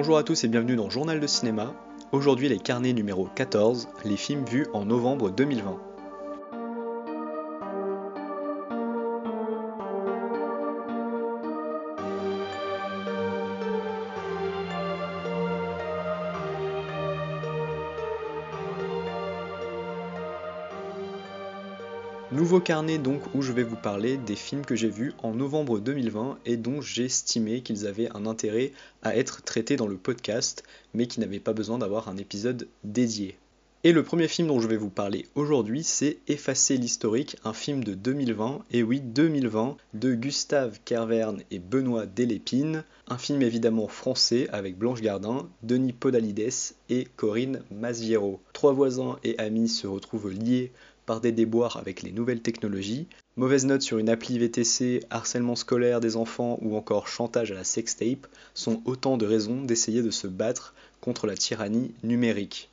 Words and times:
Bonjour 0.00 0.16
à 0.16 0.22
tous 0.22 0.44
et 0.44 0.48
bienvenue 0.48 0.76
dans 0.76 0.88
Journal 0.88 1.20
de 1.20 1.26
cinéma. 1.26 1.74
Aujourd'hui 2.10 2.48
les 2.48 2.58
carnets 2.58 2.94
numéro 2.94 3.28
14, 3.34 3.86
les 4.06 4.16
films 4.16 4.46
vus 4.46 4.66
en 4.72 4.86
novembre 4.86 5.30
2020. 5.30 5.89
Donc 22.98 23.22
où 23.34 23.42
je 23.42 23.52
vais 23.52 23.62
vous 23.62 23.76
parler 23.76 24.16
des 24.16 24.36
films 24.36 24.64
que 24.64 24.74
j'ai 24.74 24.88
vus 24.88 25.12
en 25.22 25.32
novembre 25.32 25.78
2020 25.78 26.38
et 26.46 26.56
dont 26.56 26.80
j'estimais 26.80 27.60
qu'ils 27.60 27.86
avaient 27.86 28.10
un 28.14 28.26
intérêt 28.26 28.72
à 29.02 29.16
être 29.16 29.42
traités 29.42 29.76
dans 29.76 29.86
le 29.86 29.96
podcast, 29.96 30.64
mais 30.94 31.06
qui 31.06 31.20
n'avaient 31.20 31.40
pas 31.40 31.52
besoin 31.52 31.78
d'avoir 31.78 32.08
un 32.08 32.16
épisode 32.16 32.68
dédié. 32.84 33.36
Et 33.82 33.92
le 33.92 34.02
premier 34.02 34.28
film 34.28 34.48
dont 34.48 34.60
je 34.60 34.68
vais 34.68 34.76
vous 34.76 34.90
parler 34.90 35.26
aujourd'hui, 35.34 35.84
c'est 35.84 36.18
Effacer 36.28 36.76
l'historique, 36.76 37.36
un 37.44 37.54
film 37.54 37.82
de 37.82 37.94
2020, 37.94 38.64
et 38.72 38.82
oui 38.82 39.00
2020, 39.00 39.78
de 39.94 40.14
Gustave 40.14 40.78
Kervern 40.84 41.42
et 41.50 41.58
Benoît 41.58 42.04
Delépine, 42.04 42.84
un 43.08 43.16
film 43.16 43.40
évidemment 43.40 43.88
français 43.88 44.48
avec 44.52 44.76
Blanche 44.76 45.00
Gardin, 45.00 45.48
Denis 45.62 45.94
Podalides 45.94 46.74
et 46.90 47.08
Corinne 47.16 47.62
Masiero. 47.70 48.40
Trois 48.52 48.74
voisins 48.74 49.16
et 49.24 49.38
amis 49.38 49.70
se 49.70 49.86
retrouvent 49.86 50.30
liés 50.30 50.72
par 51.06 51.20
des 51.20 51.32
déboires 51.32 51.76
avec 51.76 52.02
les 52.02 52.12
nouvelles 52.12 52.42
technologies, 52.42 53.06
mauvaise 53.36 53.64
note 53.64 53.82
sur 53.82 53.98
une 53.98 54.08
appli 54.08 54.38
VTC, 54.38 55.00
harcèlement 55.10 55.56
scolaire 55.56 56.00
des 56.00 56.16
enfants 56.16 56.58
ou 56.62 56.76
encore 56.76 57.08
chantage 57.08 57.52
à 57.52 57.54
la 57.54 57.64
sextape 57.64 58.26
sont 58.54 58.82
autant 58.84 59.16
de 59.16 59.26
raisons 59.26 59.62
d'essayer 59.62 60.02
de 60.02 60.10
se 60.10 60.26
battre 60.26 60.74
contre 61.00 61.26
la 61.26 61.36
tyrannie 61.36 61.94
numérique. 62.02 62.70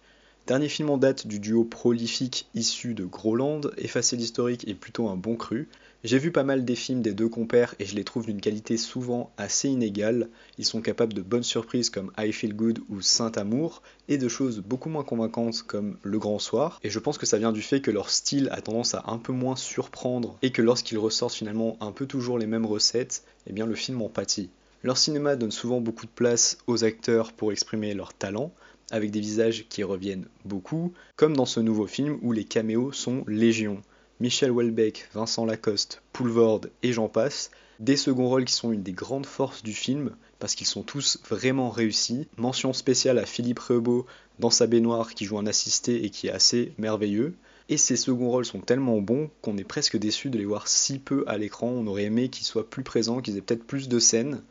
Dernier 0.47 0.69
film 0.69 0.89
en 0.89 0.97
date 0.97 1.27
du 1.27 1.39
duo 1.39 1.65
prolifique 1.65 2.47
issu 2.53 2.93
de 2.93 3.03
Groland, 3.03 3.61
Effacer 3.77 4.15
l'historique 4.15 4.67
est 4.67 4.75
plutôt 4.75 5.09
un 5.09 5.17
bon 5.17 5.35
cru, 5.35 5.67
j'ai 6.03 6.19
vu 6.19 6.31
pas 6.31 6.43
mal 6.43 6.63
des 6.63 6.75
films 6.75 7.01
des 7.01 7.13
deux 7.13 7.27
compères 7.27 7.73
et 7.79 7.85
je 7.85 7.95
les 7.95 8.03
trouve 8.03 8.27
d'une 8.27 8.39
qualité 8.39 8.77
souvent 8.77 9.31
assez 9.37 9.67
inégale. 9.67 10.29
Ils 10.59 10.65
sont 10.65 10.81
capables 10.81 11.13
de 11.13 11.23
bonnes 11.23 11.43
surprises 11.43 11.89
comme 11.89 12.11
I 12.19 12.31
Feel 12.31 12.55
Good 12.55 12.79
ou 12.89 13.01
Saint 13.01 13.31
Amour 13.31 13.81
et 14.07 14.19
de 14.19 14.27
choses 14.27 14.59
beaucoup 14.59 14.89
moins 14.89 15.03
convaincantes 15.03 15.63
comme 15.63 15.97
Le 16.03 16.19
Grand 16.19 16.37
Soir. 16.37 16.79
Et 16.83 16.91
je 16.91 16.99
pense 16.99 17.17
que 17.17 17.25
ça 17.25 17.39
vient 17.39 17.51
du 17.51 17.63
fait 17.63 17.81
que 17.81 17.89
leur 17.89 18.11
style 18.11 18.49
a 18.51 18.61
tendance 18.61 18.93
à 18.93 19.05
un 19.07 19.17
peu 19.17 19.33
moins 19.33 19.55
surprendre 19.55 20.37
et 20.43 20.51
que 20.51 20.61
lorsqu'ils 20.61 20.99
ressortent 20.99 21.33
finalement 21.33 21.77
un 21.81 21.91
peu 21.91 22.05
toujours 22.05 22.37
les 22.37 22.47
mêmes 22.47 22.67
recettes, 22.67 23.23
eh 23.47 23.53
bien 23.53 23.65
le 23.65 23.75
film 23.75 24.01
en 24.03 24.09
pâtit. 24.09 24.51
Leur 24.83 24.97
cinéma 24.97 25.35
donne 25.35 25.51
souvent 25.51 25.81
beaucoup 25.81 26.05
de 26.05 26.11
place 26.11 26.59
aux 26.67 26.83
acteurs 26.83 27.33
pour 27.33 27.51
exprimer 27.51 27.95
leur 27.95 28.13
talent, 28.13 28.53
avec 28.91 29.11
des 29.11 29.19
visages 29.19 29.65
qui 29.67 29.83
reviennent 29.83 30.27
beaucoup, 30.45 30.93
comme 31.15 31.35
dans 31.35 31.45
ce 31.45 31.59
nouveau 31.59 31.87
film 31.87 32.19
où 32.21 32.31
les 32.31 32.45
caméos 32.45 32.91
sont 32.91 33.23
légion. 33.27 33.81
Michel 34.19 34.51
Houellebecq, 34.51 35.09
Vincent 35.13 35.45
Lacoste, 35.45 36.01
Poulvord 36.11 36.61
et 36.81 36.91
j'en 36.91 37.07
passe, 37.07 37.51
des 37.79 37.97
seconds 37.97 38.27
rôles 38.27 38.45
qui 38.45 38.53
sont 38.53 38.71
une 38.71 38.81
des 38.81 38.93
grandes 38.93 39.27
forces 39.27 39.61
du 39.61 39.73
film, 39.73 40.15
parce 40.39 40.55
qu'ils 40.55 40.65
sont 40.65 40.81
tous 40.81 41.19
vraiment 41.29 41.69
réussis. 41.69 42.27
Mention 42.37 42.73
spéciale 42.73 43.19
à 43.19 43.27
Philippe 43.27 43.59
Rebaud 43.59 44.07
dans 44.39 44.49
sa 44.49 44.65
baignoire 44.65 45.13
qui 45.13 45.25
joue 45.25 45.37
un 45.37 45.45
assisté 45.45 46.03
et 46.03 46.09
qui 46.09 46.27
est 46.27 46.31
assez 46.31 46.73
merveilleux. 46.79 47.35
Et 47.69 47.77
ces 47.77 47.95
seconds 47.95 48.29
rôles 48.29 48.45
sont 48.45 48.61
tellement 48.61 49.01
bons 49.01 49.29
qu'on 49.41 49.57
est 49.57 49.63
presque 49.63 49.97
déçu 49.97 50.29
de 50.29 50.37
les 50.37 50.45
voir 50.45 50.67
si 50.67 50.99
peu 50.99 51.23
à 51.27 51.37
l'écran. 51.37 51.67
On 51.67 51.85
aurait 51.85 52.05
aimé 52.05 52.29
qu'ils 52.29 52.45
soient 52.45 52.69
plus 52.69 52.83
présents, 52.83 53.21
qu'ils 53.21 53.37
aient 53.37 53.41
peut-être 53.41 53.65
plus 53.65 53.87
de 53.87 53.99
scènes. 53.99 54.41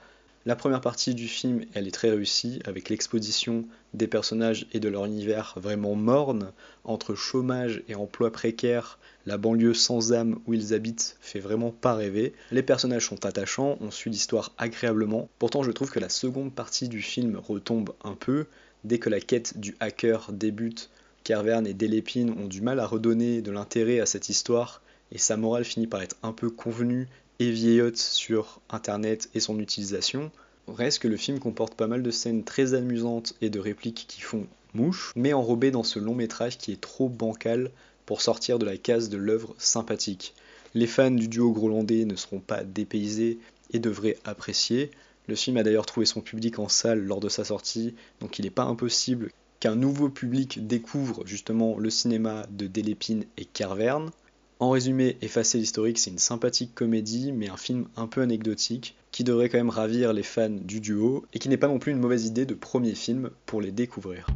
La 0.47 0.55
première 0.55 0.81
partie 0.81 1.17
du 1.17 1.27
film, 1.27 1.65
elle 1.75 1.89
est 1.89 1.91
très 1.91 2.09
réussie, 2.09 2.61
avec 2.67 2.89
l'exposition 2.89 3.65
des 3.95 4.07
personnages 4.07 4.69
et 4.73 4.79
de 4.79 4.89
leur 4.89 5.05
univers 5.05 5.55
vraiment 5.57 5.97
morne, 5.97 6.53
entre 6.85 7.17
chômage 7.17 7.83
et 7.89 7.97
emploi 7.97 8.31
précaire, 8.31 9.01
la 9.27 9.39
banlieue 9.39 9.75
sans 9.75 10.13
âme 10.13 10.39
où 10.47 10.55
ils 10.55 10.73
habitent 10.73 11.17
fait 11.21 11.41
vraiment 11.41 11.73
pas 11.73 11.95
rêver. 11.95 12.33
Les 12.53 12.63
personnages 12.63 13.09
sont 13.09 13.27
attachants, 13.27 13.77
on 13.81 13.91
suit 13.91 14.09
l'histoire 14.09 14.53
agréablement. 14.57 15.29
Pourtant, 15.41 15.65
je 15.65 15.73
trouve 15.73 15.91
que 15.91 15.99
la 15.99 16.09
seconde 16.09 16.55
partie 16.55 16.89
du 16.89 17.03
film 17.03 17.41
retombe 17.45 17.93
un 18.05 18.15
peu. 18.15 18.47
Dès 18.85 19.01
que 19.01 19.11
la 19.11 19.19
quête 19.19 19.59
du 19.59 19.75
hacker 19.81 20.31
débute, 20.31 20.91
Kervern 21.25 21.67
et 21.67 21.75
Delépine 21.75 22.31
ont 22.39 22.47
du 22.47 22.61
mal 22.61 22.79
à 22.79 22.87
redonner 22.87 23.43
de 23.43 23.51
l'intérêt 23.51 23.99
à 23.99 24.07
cette 24.07 24.29
histoire, 24.29 24.81
et 25.11 25.19
sa 25.19 25.37
morale 25.37 25.65
finit 25.65 25.89
par 25.89 26.03
être 26.03 26.17
un 26.23 26.33
peu 26.33 26.51
convenue 26.51 27.09
et 27.39 27.51
vieillotte 27.51 27.99
sur 27.99 28.61
Internet 28.71 29.29
et 29.35 29.41
son 29.41 29.59
utilisation. 29.59 30.31
Reste 30.69 30.99
que 31.01 31.09
le 31.09 31.17
film 31.17 31.39
comporte 31.39 31.75
pas 31.75 31.87
mal 31.87 32.03
de 32.03 32.11
scènes 32.11 32.45
très 32.45 32.75
amusantes 32.75 33.35
et 33.41 33.51
de 33.51 33.61
répliques 33.61 34.07
qui 34.09 34.21
font 34.21 34.47
mouche, 34.75 35.13
mais 35.17 35.33
enrobées 35.33 35.71
dans 35.71 35.85
ce 35.85 35.99
long 35.99 36.15
métrage 36.15 36.59
qui 36.59 36.73
est 36.73 36.81
trop 36.81 37.09
bancal 37.09 37.71
pour 38.05 38.21
sortir 38.21 38.59
de 38.59 38.67
la 38.67 38.77
case 38.77 39.09
de 39.09 39.17
l'œuvre 39.17 39.55
sympathique. 39.59 40.35
Les 40.75 40.87
fans 40.87 41.11
du 41.11 41.29
duo 41.29 41.53
grolandais 41.53 42.05
ne 42.05 42.17
seront 42.17 42.41
pas 42.41 42.65
dépaysés 42.65 43.39
et 43.73 43.79
devraient 43.79 44.19
apprécier. 44.25 44.91
Le 45.29 45.35
film 45.35 45.57
a 45.57 45.63
d'ailleurs 45.63 45.87
trouvé 45.87 46.07
son 46.07 46.21
public 46.21 46.59
en 46.59 46.69
salle 46.69 47.01
lors 47.01 47.21
de 47.21 47.29
sa 47.29 47.45
sortie, 47.45 47.95
donc 48.21 48.39
il 48.39 48.45
n'est 48.45 48.51
pas 48.51 48.65
impossible 48.65 49.31
qu'un 49.61 49.75
nouveau 49.75 50.09
public 50.09 50.67
découvre 50.67 51.27
justement 51.27 51.79
le 51.79 51.91
cinéma 51.91 52.47
de 52.51 52.67
Delépine 52.67 53.25
et 53.37 53.45
Carverne. 53.45 54.11
En 54.59 54.71
résumé, 54.71 55.17
Effacer 55.21 55.59
l'historique, 55.59 55.99
c'est 55.99 56.11
une 56.11 56.19
sympathique 56.19 56.75
comédie, 56.75 57.33
mais 57.33 57.49
un 57.49 57.57
film 57.57 57.89
un 57.97 58.07
peu 58.07 58.23
anecdotique, 58.23 58.95
qui 59.17 59.25
devrait 59.25 59.49
quand 59.49 59.57
même 59.57 59.71
ravir 59.71 60.13
les 60.13 60.23
fans 60.23 60.51
du 60.51 60.79
duo, 60.79 61.25
et 61.33 61.39
qui 61.39 61.49
n'est 61.49 61.57
pas 61.57 61.69
non 61.69 61.79
plus 61.79 61.91
une 61.91 61.99
mauvaise 61.99 62.27
idée 62.27 62.45
de 62.45 62.53
premier 62.53 62.95
film 62.95 63.31
pour 63.47 63.63
les 63.63 63.73
découvrir. 63.73 64.27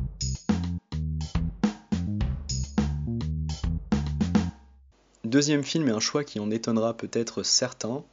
Deuxième 5.23 5.65
film 5.65 5.87
est 5.89 5.93
un 5.93 6.01
choix 6.01 6.25
qui 6.25 6.41
en 6.41 6.51
étonnera 6.51 6.97
peut-être 6.97 7.43
certains. 7.43 8.05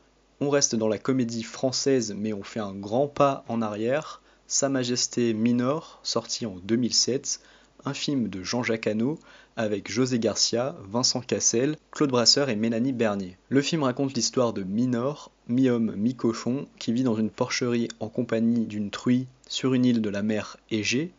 On 0.42 0.50
reste 0.50 0.76
dans 0.76 0.90
la 0.90 0.98
comédie 0.98 1.44
française, 1.44 2.14
mais 2.18 2.34
on 2.34 2.44
fait 2.44 2.60
un 2.60 2.76
grand 2.76 3.08
pas 3.08 3.46
en 3.48 3.62
arrière. 3.62 4.22
Sa 4.46 4.68
Majesté 4.68 5.34
Minor, 5.34 6.02
sorti 6.04 6.46
en 6.46 6.58
2007, 6.58 7.40
un 7.86 7.94
film 7.94 8.28
de 8.28 8.44
Jean-Jacques 8.44 8.88
Hano 8.88 9.20
avec 9.56 9.92
José 9.92 10.20
Garcia, 10.20 10.76
Vincent 10.90 11.22
Cassel, 11.22 11.78
Claude 11.92 12.12
Brasseur 12.12 12.50
et 12.50 12.56
Mélanie 12.56 12.94
Bernier. 12.94 13.38
Le 13.50 13.62
film 13.62 13.84
raconte 13.84 14.14
l'histoire 14.14 14.54
de 14.54 14.64
Minor, 14.64 15.32
mi-homme, 15.48 15.96
mi-cochon, 15.96 16.68
qui 16.78 16.94
vit 16.94 17.04
dans 17.04 17.16
une 17.16 17.32
porcherie 17.32 17.88
en 18.00 18.08
compagnie 18.08 18.66
d'une 18.66 18.92
truie 18.92 19.26
sur 19.48 19.74
une 19.74 19.86
île 19.86 20.02
de 20.02 20.10
la 20.10 20.22
mer 20.22 20.58
Égée. 20.70 21.12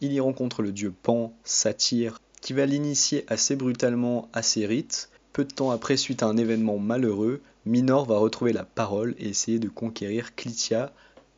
Il 0.00 0.12
y 0.12 0.20
rencontre 0.20 0.62
le 0.62 0.72
dieu 0.72 0.92
Pan, 1.02 1.32
Satyre, 1.44 2.20
qui 2.42 2.52
va 2.52 2.66
l'initier 2.66 3.24
assez 3.28 3.56
brutalement 3.56 4.28
à 4.32 4.42
ses 4.42 4.66
rites. 4.66 5.08
Peu 5.32 5.44
de 5.44 5.52
temps 5.52 5.70
après, 5.70 5.96
suite 5.96 6.22
à 6.22 6.26
un 6.26 6.36
événement 6.36 6.78
malheureux, 6.78 7.40
Minor 7.64 8.06
va 8.06 8.18
retrouver 8.18 8.52
la 8.52 8.64
parole 8.64 9.14
et 9.18 9.28
essayer 9.28 9.58
de 9.58 9.68
conquérir 9.68 10.34
Clitia, 10.34 10.92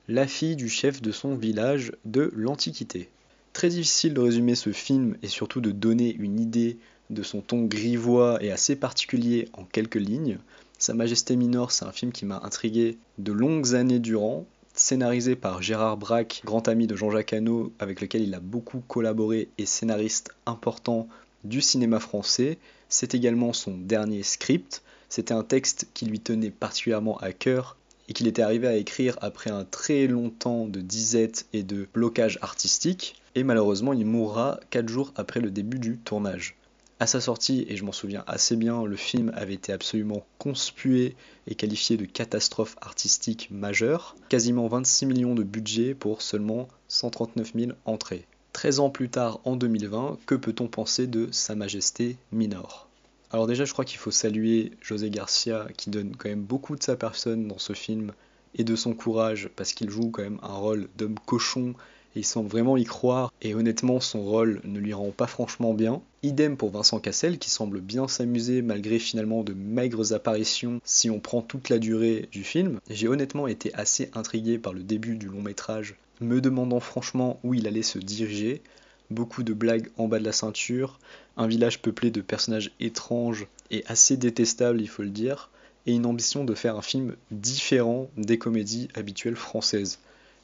la 0.08 0.26
fille 0.26 0.56
du 0.56 0.68
chef 0.68 1.00
de 1.00 1.12
son 1.12 1.36
village 1.36 1.92
de 2.04 2.32
l'Antiquité. 2.34 3.10
Très 3.52 3.68
difficile 3.68 4.14
de 4.14 4.20
résumer 4.20 4.54
ce 4.54 4.72
film 4.72 5.16
et 5.22 5.28
surtout 5.28 5.60
de 5.60 5.70
donner 5.70 6.14
une 6.14 6.38
idée 6.38 6.78
de 7.10 7.22
son 7.22 7.40
ton 7.40 7.64
grivois 7.64 8.42
et 8.42 8.52
assez 8.52 8.76
particulier 8.76 9.48
en 9.54 9.64
quelques 9.64 9.96
lignes. 9.96 10.38
Sa 10.78 10.94
Majesté 10.94 11.34
Minor, 11.36 11.72
c'est 11.72 11.84
un 11.84 11.92
film 11.92 12.12
qui 12.12 12.24
m'a 12.24 12.40
intrigué 12.44 12.98
de 13.18 13.32
longues 13.32 13.74
années 13.74 13.98
durant, 13.98 14.46
scénarisé 14.74 15.34
par 15.34 15.60
Gérard 15.60 15.96
Braque, 15.96 16.42
grand 16.44 16.68
ami 16.68 16.86
de 16.86 16.94
Jean-Jacques 16.94 17.32
Hano, 17.32 17.72
avec 17.78 18.00
lequel 18.00 18.22
il 18.22 18.34
a 18.34 18.40
beaucoup 18.40 18.80
collaboré 18.86 19.48
et 19.58 19.66
scénariste 19.66 20.30
important 20.46 21.08
du 21.42 21.60
cinéma 21.60 21.98
français. 21.98 22.58
C'est 22.88 23.14
également 23.14 23.52
son 23.52 23.76
dernier 23.76 24.22
script. 24.22 24.82
C'était 25.08 25.34
un 25.34 25.42
texte 25.42 25.88
qui 25.94 26.06
lui 26.06 26.20
tenait 26.20 26.50
particulièrement 26.50 27.18
à 27.18 27.32
cœur 27.32 27.76
et 28.08 28.12
qu'il 28.12 28.26
était 28.26 28.42
arrivé 28.42 28.66
à 28.66 28.76
écrire 28.76 29.16
après 29.20 29.50
un 29.50 29.64
très 29.64 30.06
long 30.06 30.30
temps 30.30 30.66
de 30.66 30.80
disette 30.80 31.46
et 31.52 31.62
de 31.62 31.86
blocage 31.92 32.38
artistique, 32.42 33.20
et 33.34 33.44
malheureusement 33.44 33.92
il 33.92 34.06
mourra 34.06 34.58
4 34.70 34.88
jours 34.88 35.12
après 35.16 35.40
le 35.40 35.50
début 35.50 35.78
du 35.78 35.98
tournage. 35.98 36.56
À 37.00 37.06
sa 37.06 37.20
sortie, 37.20 37.64
et 37.68 37.76
je 37.76 37.84
m'en 37.84 37.92
souviens 37.92 38.24
assez 38.26 38.56
bien, 38.56 38.84
le 38.84 38.96
film 38.96 39.30
avait 39.36 39.54
été 39.54 39.72
absolument 39.72 40.26
conspué 40.38 41.14
et 41.46 41.54
qualifié 41.54 41.96
de 41.96 42.06
catastrophe 42.06 42.74
artistique 42.80 43.50
majeure, 43.52 44.16
quasiment 44.28 44.66
26 44.66 45.06
millions 45.06 45.36
de 45.36 45.44
budget 45.44 45.94
pour 45.94 46.22
seulement 46.22 46.66
139 46.88 47.52
000 47.54 47.72
entrées. 47.84 48.26
13 48.52 48.80
ans 48.80 48.90
plus 48.90 49.10
tard, 49.10 49.38
en 49.44 49.54
2020, 49.54 50.18
que 50.26 50.34
peut-on 50.34 50.66
penser 50.66 51.06
de 51.06 51.28
Sa 51.30 51.54
Majesté 51.54 52.16
Minor? 52.32 52.87
Alors 53.30 53.46
déjà, 53.46 53.64
je 53.64 53.72
crois 53.72 53.84
qu'il 53.84 53.98
faut 53.98 54.10
saluer 54.10 54.72
José 54.80 55.10
Garcia 55.10 55.66
qui 55.76 55.90
donne 55.90 56.16
quand 56.16 56.30
même 56.30 56.42
beaucoup 56.42 56.76
de 56.76 56.82
sa 56.82 56.96
personne 56.96 57.46
dans 57.46 57.58
ce 57.58 57.74
film 57.74 58.12
et 58.54 58.64
de 58.64 58.74
son 58.74 58.94
courage 58.94 59.50
parce 59.54 59.74
qu'il 59.74 59.90
joue 59.90 60.10
quand 60.10 60.22
même 60.22 60.40
un 60.42 60.54
rôle 60.54 60.88
d'homme 60.96 61.18
cochon 61.26 61.74
et 62.16 62.20
il 62.20 62.24
semble 62.24 62.48
vraiment 62.48 62.78
y 62.78 62.84
croire, 62.84 63.30
et 63.42 63.54
honnêtement 63.54 64.00
son 64.00 64.22
rôle 64.22 64.62
ne 64.64 64.78
lui 64.78 64.94
rend 64.94 65.10
pas 65.10 65.26
franchement 65.26 65.74
bien. 65.74 66.00
Idem 66.22 66.56
pour 66.56 66.70
Vincent 66.70 67.00
Cassel 67.00 67.38
qui 67.38 67.50
semble 67.50 67.80
bien 67.80 68.08
s'amuser 68.08 68.62
malgré 68.62 68.98
finalement 68.98 69.44
de 69.44 69.52
maigres 69.52 70.14
apparitions 70.14 70.80
si 70.84 71.10
on 71.10 71.20
prend 71.20 71.42
toute 71.42 71.68
la 71.68 71.78
durée 71.78 72.28
du 72.32 72.44
film. 72.44 72.80
J'ai 72.88 73.08
honnêtement 73.08 73.46
été 73.46 73.74
assez 73.74 74.10
intrigué 74.14 74.58
par 74.58 74.72
le 74.72 74.82
début 74.82 75.16
du 75.16 75.26
long 75.26 75.42
métrage, 75.42 75.96
me 76.20 76.40
demandant 76.40 76.80
franchement 76.80 77.38
où 77.44 77.52
il 77.52 77.66
allait 77.66 77.82
se 77.82 77.98
diriger. 77.98 78.62
Beaucoup 79.10 79.42
de 79.42 79.52
blagues 79.52 79.90
en 79.96 80.08
bas 80.08 80.18
de 80.18 80.24
la 80.24 80.32
ceinture, 80.32 80.98
un 81.36 81.46
village 81.46 81.80
peuplé 81.80 82.10
de 82.10 82.20
personnages 82.20 82.70
étranges 82.80 83.46
et 83.70 83.84
assez 83.86 84.16
détestables 84.16 84.80
il 84.80 84.88
faut 84.88 85.02
le 85.02 85.10
dire, 85.10 85.50
et 85.86 85.94
une 85.94 86.06
ambition 86.06 86.44
de 86.44 86.54
faire 86.54 86.76
un 86.76 86.82
film 86.82 87.16
différent 87.30 88.10
des 88.16 88.38
comédies 88.38 88.88
habituelles 88.94 89.36
françaises. 89.36 89.98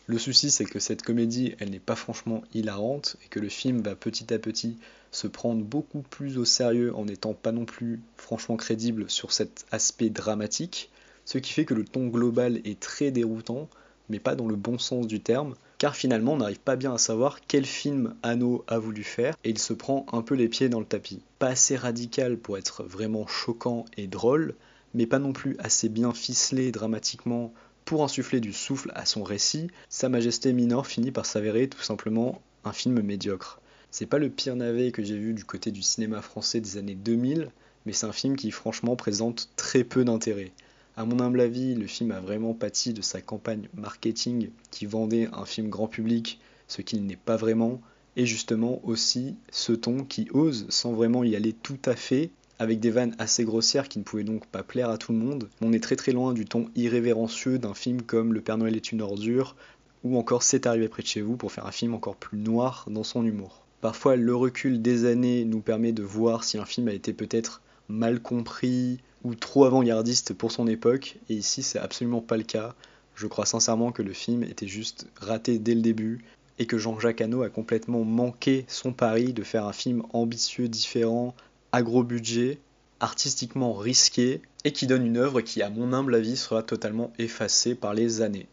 Le 0.07 0.19
souci, 0.19 0.51
c'est 0.51 0.67
que 0.67 0.79
cette 0.79 1.03
comédie, 1.03 1.55
elle 1.59 1.71
n'est 1.71 1.79
pas 1.79 1.97
franchement 1.97 2.43
hilarante 2.53 3.17
et 3.25 3.29
que 3.29 3.41
le 3.41 3.49
film 3.49 3.81
va 3.81 3.95
petit 3.95 4.33
à 4.35 4.39
petit 4.39 4.77
se 5.13 5.27
prendre 5.27 5.65
beaucoup 5.65 6.03
plus 6.03 6.37
au 6.37 6.45
sérieux 6.45 6.95
en 6.95 7.07
n'étant 7.07 7.33
pas 7.33 7.53
non 7.53 7.65
plus 7.65 8.01
franchement 8.17 8.57
crédible 8.57 9.09
sur 9.09 9.33
cet 9.33 9.65
aspect 9.71 10.11
dramatique, 10.11 10.91
ce 11.25 11.39
qui 11.39 11.53
fait 11.53 11.65
que 11.65 11.73
le 11.73 11.85
ton 11.85 12.09
global 12.09 12.61
est 12.65 12.81
très 12.81 13.11
déroutant, 13.11 13.69
mais 14.11 14.19
pas 14.19 14.35
dans 14.35 14.47
le 14.47 14.57
bon 14.57 14.79
sens 14.79 15.07
du 15.07 15.21
terme, 15.21 15.55
car 15.85 15.95
finalement 15.95 16.33
on 16.33 16.37
n'arrive 16.39 16.61
pas 16.61 16.77
bien 16.77 16.95
à 16.95 16.99
savoir 16.99 17.41
quel 17.47 17.67
film 17.67 18.15
Anno 18.23 18.65
a 18.69 18.79
voulu 18.79 19.05
faire 19.05 19.37
et 19.45 19.51
il 19.51 19.59
se 19.59 19.75
prend 19.75 20.07
un 20.13 20.23
peu 20.23 20.35
les 20.35 20.49
pieds 20.49 20.71
dans 20.71 20.81
le 20.81 20.87
tapis. 20.87 21.21
Pas 21.39 21.49
assez 21.49 21.77
radical 21.77 22.39
pour 22.39 22.57
être 22.57 22.85
vraiment 22.85 23.27
choquant 23.27 23.85
et 23.99 24.07
drôle, 24.07 24.55
mais 24.95 25.05
pas 25.05 25.19
non 25.19 25.35
plus 25.35 25.57
assez 25.59 25.91
bien 25.91 26.15
ficelé 26.15 26.73
dramatiquement 26.73 27.53
pour 27.85 28.03
insuffler 28.03 28.41
du 28.41 28.55
souffle 28.55 28.93
à 28.95 29.05
son 29.05 29.23
récit, 29.25 29.69
Sa 29.91 30.09
Majesté 30.09 30.55
Minor 30.55 30.87
finit 30.87 31.11
par 31.11 31.27
s'avérer 31.27 31.69
tout 31.69 31.83
simplement 31.83 32.41
un 32.65 32.73
film 32.73 33.03
médiocre. 33.03 33.61
C'est 33.91 34.07
pas 34.07 34.19
le 34.19 34.31
pire 34.31 34.57
navet 34.57 34.91
que 34.91 35.03
j'ai 35.03 35.19
vu 35.19 35.35
du 35.35 35.45
côté 35.45 35.71
du 35.71 35.83
cinéma 35.83 36.23
français 36.23 36.63
des 36.63 36.79
années 36.79 36.95
2000, 36.95 37.51
mais 37.85 37.93
c'est 37.93 38.07
un 38.07 38.13
film 38.13 38.37
qui 38.37 38.53
franchement 38.53 38.97
présente 38.97 39.51
très 39.57 39.85
peu 39.85 40.03
d'intérêt. 40.03 40.53
À 40.97 41.05
mon 41.05 41.19
humble 41.19 41.41
avis, 41.41 41.75
le 41.75 41.89
film 41.89 42.13
a 42.13 42.21
vraiment 42.21 42.55
pâti 42.55 42.93
de 42.93 43.03
sa 43.03 43.21
campagne 43.21 43.69
marketing 43.75 44.51
qui 44.71 44.87
vendait 44.87 45.29
un 45.33 45.45
film 45.45 45.69
grand 45.69 45.89
public, 45.89 46.39
ce 46.69 46.83
qu'il 46.83 47.05
n'est 47.05 47.17
pas 47.17 47.37
vraiment, 47.37 47.81
et 48.17 48.27
justement 48.27 48.81
aussi 48.85 49.35
ce 49.51 49.73
ton 49.73 50.05
qui 50.05 50.29
ose, 50.33 50.67
sans 50.69 50.93
vraiment 50.93 51.25
y 51.25 51.35
aller 51.35 51.53
tout 51.53 51.81
à 51.85 51.97
fait, 51.97 52.31
avec 52.61 52.79
des 52.79 52.91
vannes 52.91 53.17
assez 53.19 53.45
grossières 53.45 53.89
qui 53.89 53.99
ne 53.99 54.05
pouvaient 54.05 54.23
donc 54.23 54.47
pas 54.47 54.63
plaire 54.63 54.89
à 54.89 54.99
tout 54.99 55.13
le 55.13 55.19
monde. 55.19 55.49
On 55.61 55.73
est 55.73 55.83
très 55.83 55.97
très 55.97 56.13
loin 56.13 56.33
du 56.33 56.45
ton 56.45 56.69
irrévérencieux 56.77 57.59
d'un 57.59 57.75
film 57.75 58.03
comme 58.03 58.33
Le 58.33 58.41
Père 58.41 58.59
Noël 58.59 58.77
est 58.77 58.93
une 58.93 59.03
ordure 59.03 59.57
ou 60.05 60.17
encore 60.17 60.43
C'est 60.43 60.67
arrivé 60.67 60.89
près 60.89 61.03
de 61.03 61.09
chez 61.09 61.23
vous 61.23 61.37
pour 61.37 61.51
faire 61.51 61.67
un 61.67 61.73
film 61.73 61.95
encore 61.95 62.17
plus 62.17 62.39
noir 62.39 62.87
dans 62.89 63.03
son 63.03 63.25
humour. 63.25 63.65
Parfois 63.81 64.17
le 64.17 64.35
recul 64.35 64.81
des 64.81 65.07
années 65.07 65.45
nous 65.45 65.61
permet 65.61 65.93
de 65.93 66.03
voir 66.03 66.45
si 66.45 66.57
un 66.57 66.65
film 66.65 66.89
a 66.89 66.93
été 66.93 67.13
peut-être 67.13 67.63
mal 67.89 68.21
compris 68.21 69.01
ou 69.25 69.35
trop 69.35 69.65
avant-gardiste 69.65 70.35
pour 70.35 70.53
son 70.53 70.69
époque 70.69 71.17
et 71.29 71.35
ici 71.35 71.63
c'est 71.63 71.79
absolument 71.79 72.21
pas 72.21 72.37
le 72.37 72.43
cas. 72.45 72.75
Je 73.15 73.27
crois 73.27 73.47
sincèrement 73.47 73.91
que 73.91 74.03
le 74.03 74.13
film 74.13 74.43
était 74.45 74.69
juste 74.69 75.07
raté 75.17 75.59
dès 75.59 75.75
le 75.75 75.81
début 75.81 76.25
et 76.59 76.67
que 76.67 76.79
Jean-Jacques 76.79 77.21
Hano 77.21 77.43
a 77.43 77.49
complètement 77.49 78.05
manqué 78.05 78.65
son 78.69 78.93
pari 78.93 79.33
de 79.33 79.43
faire 79.43 79.67
un 79.67 79.73
film 79.73 80.03
ambitieux, 80.13 80.69
différent, 80.69 81.35
à 81.73 81.83
gros 81.83 82.05
budget, 82.05 82.59
artistiquement 83.01 83.73
risqué, 83.73 84.41
et 84.65 84.73
qui 84.73 84.87
donne 84.87 85.05
une 85.05 85.17
œuvre 85.17 85.41
qui, 85.41 85.63
à 85.63 85.69
mon 85.69 85.93
humble 85.93 86.15
avis, 86.15 86.37
sera 86.37 86.63
totalement 86.63 87.13
effacée 87.19 87.75
par 87.75 87.93
les 87.93 88.23
années. 88.23 88.47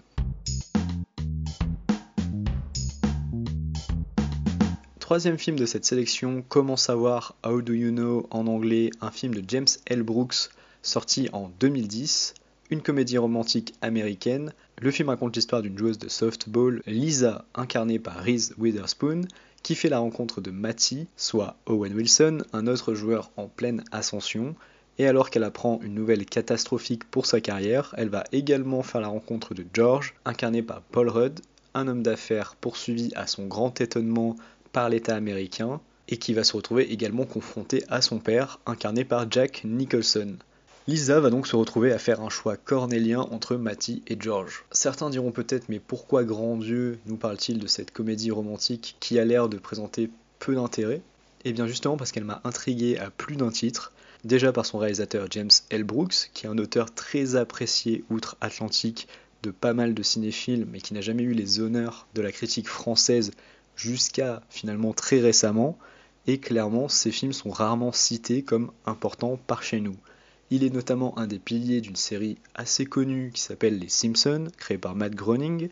Troisième 4.99 5.37
film 5.37 5.57
de 5.57 5.65
cette 5.65 5.85
sélection, 5.85 6.43
Comment 6.47 6.77
savoir, 6.77 7.35
How 7.45 7.61
Do 7.61 7.73
You 7.73 7.91
Know 7.91 8.27
en 8.31 8.47
anglais, 8.47 8.89
un 9.01 9.11
film 9.11 9.33
de 9.33 9.43
James 9.47 9.67
L. 9.85 10.03
Brooks 10.03 10.49
sorti 10.81 11.29
en 11.33 11.51
2010, 11.59 12.33
une 12.69 12.81
comédie 12.81 13.17
romantique 13.17 13.75
américaine. 13.81 14.53
Le 14.79 14.91
film 14.91 15.09
raconte 15.09 15.35
l'histoire 15.35 15.61
d'une 15.61 15.77
joueuse 15.77 15.99
de 15.99 16.09
softball, 16.09 16.81
Lisa, 16.87 17.45
incarnée 17.53 17.99
par 17.99 18.17
Reese 18.17 18.53
Witherspoon, 18.57 19.21
qui 19.61 19.75
fait 19.75 19.89
la 19.89 19.99
rencontre 19.99 20.41
de 20.41 20.51
Matty, 20.51 21.07
soit 21.17 21.57
Owen 21.65 21.93
Wilson, 21.93 22.39
un 22.53 22.67
autre 22.67 22.95
joueur 22.95 23.31
en 23.37 23.47
pleine 23.47 23.83
ascension, 23.91 24.55
et 24.97 25.07
alors 25.07 25.29
qu'elle 25.29 25.43
apprend 25.43 25.79
une 25.81 25.93
nouvelle 25.93 26.25
catastrophique 26.25 27.03
pour 27.05 27.25
sa 27.25 27.41
carrière, 27.41 27.93
elle 27.97 28.09
va 28.09 28.23
également 28.31 28.83
faire 28.83 29.01
la 29.01 29.07
rencontre 29.07 29.53
de 29.53 29.65
George, 29.73 30.15
incarné 30.25 30.61
par 30.63 30.81
Paul 30.81 31.09
Rudd, 31.09 31.39
un 31.73 31.87
homme 31.87 32.03
d'affaires 32.03 32.55
poursuivi 32.55 33.11
à 33.15 33.27
son 33.27 33.47
grand 33.47 33.79
étonnement 33.81 34.35
par 34.71 34.89
l'État 34.89 35.15
américain, 35.15 35.79
et 36.07 36.17
qui 36.17 36.33
va 36.33 36.43
se 36.43 36.55
retrouver 36.55 36.91
également 36.91 37.25
confronté 37.25 37.83
à 37.87 38.01
son 38.01 38.19
père, 38.19 38.59
incarné 38.65 39.05
par 39.05 39.31
Jack 39.31 39.63
Nicholson. 39.63 40.35
Lisa 40.87 41.19
va 41.19 41.29
donc 41.29 41.45
se 41.45 41.55
retrouver 41.55 41.91
à 41.91 41.99
faire 41.99 42.21
un 42.21 42.29
choix 42.29 42.57
cornélien 42.57 43.21
entre 43.29 43.55
Matty 43.55 44.01
et 44.07 44.17
George. 44.19 44.65
Certains 44.71 45.11
diront 45.11 45.31
peut-être 45.31 45.69
mais 45.69 45.79
pourquoi 45.79 46.23
grand 46.23 46.57
Dieu 46.57 46.97
nous 47.05 47.17
parle-t-il 47.17 47.59
de 47.59 47.67
cette 47.67 47.91
comédie 47.91 48.31
romantique 48.31 48.97
qui 48.99 49.19
a 49.19 49.25
l'air 49.25 49.47
de 49.47 49.59
présenter 49.59 50.09
peu 50.39 50.55
d'intérêt? 50.55 51.01
Eh 51.45 51.53
bien 51.53 51.67
justement 51.67 51.97
parce 51.97 52.11
qu'elle 52.11 52.23
m'a 52.23 52.41
intrigué 52.45 52.97
à 52.97 53.11
plus 53.11 53.35
d'un 53.35 53.51
titre, 53.51 53.93
déjà 54.23 54.51
par 54.51 54.65
son 54.65 54.79
réalisateur 54.79 55.27
James 55.29 55.51
L. 55.69 55.83
Brooks, 55.83 56.31
qui 56.33 56.47
est 56.47 56.49
un 56.49 56.57
auteur 56.57 56.91
très 56.91 57.35
apprécié 57.35 58.03
outre-Atlantique 58.09 59.07
de 59.43 59.51
pas 59.51 59.73
mal 59.73 59.93
de 59.93 60.01
cinéphiles, 60.01 60.65
mais 60.71 60.81
qui 60.81 60.95
n'a 60.95 61.01
jamais 61.01 61.23
eu 61.23 61.33
les 61.33 61.59
honneurs 61.59 62.07
de 62.15 62.23
la 62.23 62.31
critique 62.31 62.67
française 62.67 63.31
jusqu'à 63.75 64.41
finalement 64.49 64.93
très 64.93 65.19
récemment, 65.19 65.77
et 66.25 66.39
clairement 66.39 66.89
ces 66.89 67.11
films 67.11 67.33
sont 67.33 67.51
rarement 67.51 67.91
cités 67.91 68.41
comme 68.41 68.71
importants 68.87 69.39
par 69.45 69.61
chez 69.61 69.79
nous. 69.79 69.95
Il 70.53 70.65
est 70.65 70.69
notamment 70.69 71.17
un 71.17 71.27
des 71.27 71.39
piliers 71.39 71.79
d'une 71.79 71.95
série 71.95 72.37
assez 72.55 72.85
connue 72.85 73.31
qui 73.33 73.39
s'appelle 73.39 73.79
Les 73.79 73.87
Simpsons, 73.87 74.49
créée 74.57 74.77
par 74.77 74.95
Matt 74.95 75.15
Groening. 75.15 75.69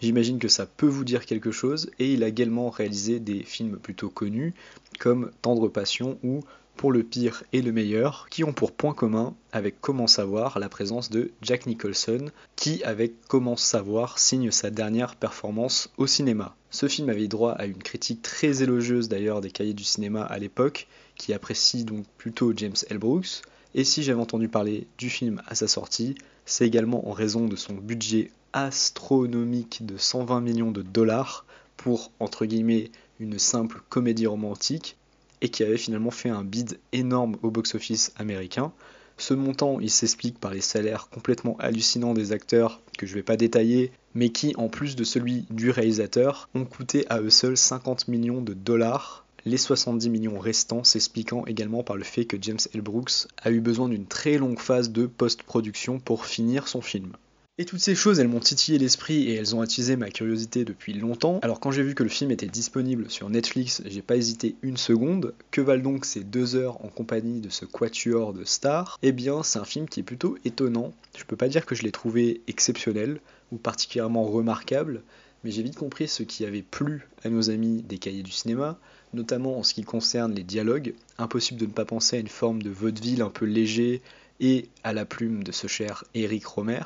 J'imagine 0.00 0.38
que 0.38 0.46
ça 0.46 0.66
peut 0.66 0.86
vous 0.86 1.02
dire 1.02 1.26
quelque 1.26 1.50
chose, 1.50 1.90
et 1.98 2.12
il 2.12 2.22
a 2.22 2.28
également 2.28 2.70
réalisé 2.70 3.18
des 3.18 3.42
films 3.42 3.76
plutôt 3.76 4.08
connus 4.08 4.54
comme 5.00 5.32
Tendre 5.42 5.66
Passion 5.66 6.16
ou 6.22 6.44
Pour 6.76 6.92
le 6.92 7.02
pire 7.02 7.42
et 7.52 7.60
le 7.60 7.72
meilleur, 7.72 8.28
qui 8.30 8.44
ont 8.44 8.52
pour 8.52 8.70
point 8.70 8.94
commun 8.94 9.34
avec 9.50 9.80
Comment 9.80 10.06
savoir 10.06 10.60
la 10.60 10.68
présence 10.68 11.10
de 11.10 11.32
Jack 11.42 11.66
Nicholson, 11.66 12.30
qui 12.54 12.84
avec 12.84 13.14
Comment 13.26 13.56
savoir 13.56 14.20
signe 14.20 14.52
sa 14.52 14.70
dernière 14.70 15.16
performance 15.16 15.90
au 15.98 16.06
cinéma. 16.06 16.54
Ce 16.70 16.86
film 16.86 17.08
avait 17.08 17.26
droit 17.26 17.54
à 17.54 17.66
une 17.66 17.82
critique 17.82 18.22
très 18.22 18.62
élogieuse 18.62 19.08
d'ailleurs 19.08 19.40
des 19.40 19.50
cahiers 19.50 19.74
du 19.74 19.82
cinéma 19.82 20.22
à 20.22 20.38
l'époque, 20.38 20.86
qui 21.16 21.34
apprécie 21.34 21.82
donc 21.82 22.06
plutôt 22.16 22.52
James 22.56 22.76
L. 22.88 22.98
Brooks, 22.98 23.42
et 23.74 23.84
si 23.84 24.02
j'avais 24.02 24.20
entendu 24.20 24.48
parler 24.48 24.86
du 24.98 25.10
film 25.10 25.42
à 25.46 25.54
sa 25.54 25.68
sortie, 25.68 26.14
c'est 26.44 26.66
également 26.66 27.08
en 27.08 27.12
raison 27.12 27.46
de 27.46 27.56
son 27.56 27.74
budget 27.74 28.30
astronomique 28.52 29.86
de 29.86 29.96
120 29.96 30.40
millions 30.40 30.72
de 30.72 30.82
dollars 30.82 31.44
pour, 31.76 32.10
entre 32.18 32.46
guillemets, 32.46 32.90
une 33.20 33.38
simple 33.38 33.80
comédie 33.88 34.26
romantique, 34.26 34.96
et 35.40 35.48
qui 35.48 35.62
avait 35.62 35.78
finalement 35.78 36.10
fait 36.10 36.28
un 36.28 36.44
bid 36.44 36.78
énorme 36.92 37.36
au 37.42 37.50
box-office 37.50 38.12
américain. 38.16 38.72
Ce 39.16 39.34
montant, 39.34 39.80
il 39.80 39.90
s'explique 39.90 40.38
par 40.38 40.52
les 40.52 40.60
salaires 40.60 41.08
complètement 41.10 41.56
hallucinants 41.58 42.14
des 42.14 42.32
acteurs, 42.32 42.80
que 42.98 43.06
je 43.06 43.12
ne 43.12 43.16
vais 43.16 43.22
pas 43.22 43.36
détailler, 43.36 43.92
mais 44.14 44.30
qui, 44.30 44.54
en 44.56 44.68
plus 44.68 44.96
de 44.96 45.04
celui 45.04 45.46
du 45.50 45.70
réalisateur, 45.70 46.48
ont 46.54 46.64
coûté 46.64 47.06
à 47.08 47.20
eux 47.20 47.30
seuls 47.30 47.56
50 47.56 48.08
millions 48.08 48.42
de 48.42 48.54
dollars 48.54 49.24
les 49.44 49.56
70 49.56 50.10
millions 50.10 50.38
restants 50.38 50.84
s'expliquant 50.84 51.44
également 51.46 51.82
par 51.82 51.96
le 51.96 52.04
fait 52.04 52.24
que 52.24 52.36
James 52.40 52.58
L. 52.74 52.80
Brooks 52.80 53.26
a 53.42 53.50
eu 53.50 53.60
besoin 53.60 53.88
d'une 53.88 54.06
très 54.06 54.38
longue 54.38 54.58
phase 54.58 54.90
de 54.90 55.06
post-production 55.06 55.98
pour 55.98 56.26
finir 56.26 56.68
son 56.68 56.80
film. 56.80 57.12
Et 57.60 57.66
toutes 57.66 57.80
ces 57.80 57.94
choses, 57.94 58.20
elles 58.20 58.28
m'ont 58.28 58.40
titillé 58.40 58.78
l'esprit 58.78 59.28
et 59.28 59.34
elles 59.34 59.54
ont 59.54 59.60
attisé 59.60 59.94
ma 59.96 60.08
curiosité 60.08 60.64
depuis 60.64 60.94
longtemps. 60.94 61.40
Alors 61.42 61.60
quand 61.60 61.70
j'ai 61.70 61.82
vu 61.82 61.94
que 61.94 62.02
le 62.02 62.08
film 62.08 62.30
était 62.30 62.46
disponible 62.46 63.10
sur 63.10 63.28
Netflix, 63.28 63.82
j'ai 63.84 64.00
pas 64.00 64.16
hésité 64.16 64.56
une 64.62 64.78
seconde. 64.78 65.34
Que 65.50 65.60
valent 65.60 65.82
donc 65.82 66.06
ces 66.06 66.24
deux 66.24 66.56
heures 66.56 66.82
en 66.82 66.88
compagnie 66.88 67.42
de 67.42 67.50
ce 67.50 67.66
quatuor 67.66 68.32
de 68.32 68.46
stars? 68.46 68.98
Eh 69.02 69.12
bien, 69.12 69.42
c'est 69.42 69.58
un 69.58 69.66
film 69.66 69.90
qui 69.90 70.00
est 70.00 70.04
plutôt 70.04 70.38
étonnant. 70.46 70.94
Je 71.14 71.24
peux 71.24 71.36
pas 71.36 71.48
dire 71.48 71.66
que 71.66 71.74
je 71.74 71.82
l'ai 71.82 71.92
trouvé 71.92 72.40
exceptionnel 72.46 73.20
ou 73.52 73.58
particulièrement 73.58 74.24
remarquable, 74.24 75.02
mais 75.44 75.50
j'ai 75.50 75.62
vite 75.62 75.76
compris 75.76 76.08
ce 76.08 76.22
qui 76.22 76.46
avait 76.46 76.62
plu 76.62 77.08
à 77.24 77.28
nos 77.28 77.50
amis 77.50 77.82
des 77.82 77.98
cahiers 77.98 78.22
du 78.22 78.32
cinéma, 78.32 78.78
notamment 79.12 79.58
en 79.58 79.62
ce 79.62 79.74
qui 79.74 79.84
concerne 79.84 80.34
les 80.34 80.42
dialogues. 80.42 80.94
Impossible 81.18 81.60
de 81.60 81.66
ne 81.66 81.72
pas 81.72 81.84
penser 81.84 82.16
à 82.16 82.20
une 82.20 82.28
forme 82.28 82.62
de 82.62 82.70
vaudeville 82.70 83.22
un 83.22 83.30
peu 83.30 83.44
léger 83.44 84.02
et 84.40 84.68
à 84.84 84.92
la 84.92 85.04
plume 85.04 85.44
de 85.44 85.52
ce 85.52 85.66
cher 85.66 86.04
Eric 86.14 86.46
Romer. 86.46 86.82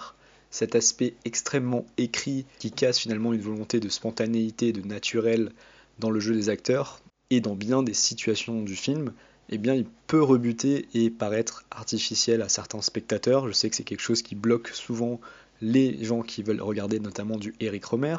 Cet 0.51 0.75
aspect 0.75 1.15
extrêmement 1.25 1.85
écrit 1.97 2.47
qui 2.59 2.71
casse 2.71 3.01
finalement 3.01 3.33
une 3.33 3.41
volonté 3.41 3.81
de 3.81 3.89
spontanéité, 3.89 4.73
de 4.73 4.87
naturel 4.87 5.51
dans 5.99 6.11
le 6.11 6.21
jeu 6.21 6.35
des 6.35 6.49
acteurs 6.49 7.01
et 7.31 7.41
dans 7.41 7.55
bien 7.55 7.83
des 7.83 7.95
situations 7.95 8.63
du 8.63 8.77
film, 8.77 9.13
eh 9.49 9.59
bien 9.59 9.75
il 9.75 9.87
peut 10.07 10.23
rebuter 10.23 10.89
et 10.95 11.11
paraître 11.11 11.65
artificiel 11.71 12.43
à 12.43 12.49
certains 12.49 12.83
spectateurs. 12.83 13.49
Je 13.49 13.53
sais 13.53 13.71
que 13.71 13.77
c'est 13.77 13.85
quelque 13.85 14.01
chose 14.01 14.23
qui 14.23 14.35
bloque 14.35 14.69
souvent 14.69 15.21
les 15.61 16.05
gens 16.05 16.23
qui 16.23 16.43
veulent 16.43 16.63
regarder 16.63 17.01
notamment 17.01 17.37
du 17.37 17.55
Eric 17.61 17.85
Romer. 17.85 18.17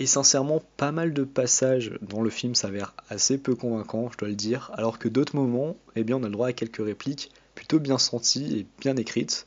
Et 0.00 0.06
sincèrement, 0.06 0.62
pas 0.76 0.92
mal 0.92 1.12
de 1.12 1.24
passages 1.24 1.98
dans 2.02 2.22
le 2.22 2.30
film 2.30 2.54
s'avèrent 2.54 2.94
assez 3.08 3.36
peu 3.36 3.56
convaincants, 3.56 4.10
je 4.12 4.18
dois 4.18 4.28
le 4.28 4.36
dire, 4.36 4.70
alors 4.74 5.00
que 5.00 5.08
d'autres 5.08 5.34
moments, 5.34 5.76
eh 5.96 6.04
bien, 6.04 6.16
on 6.16 6.22
a 6.22 6.26
le 6.26 6.32
droit 6.32 6.48
à 6.48 6.52
quelques 6.52 6.84
répliques 6.84 7.32
plutôt 7.56 7.80
bien 7.80 7.98
senties 7.98 8.58
et 8.58 8.66
bien 8.80 8.96
écrites. 8.96 9.46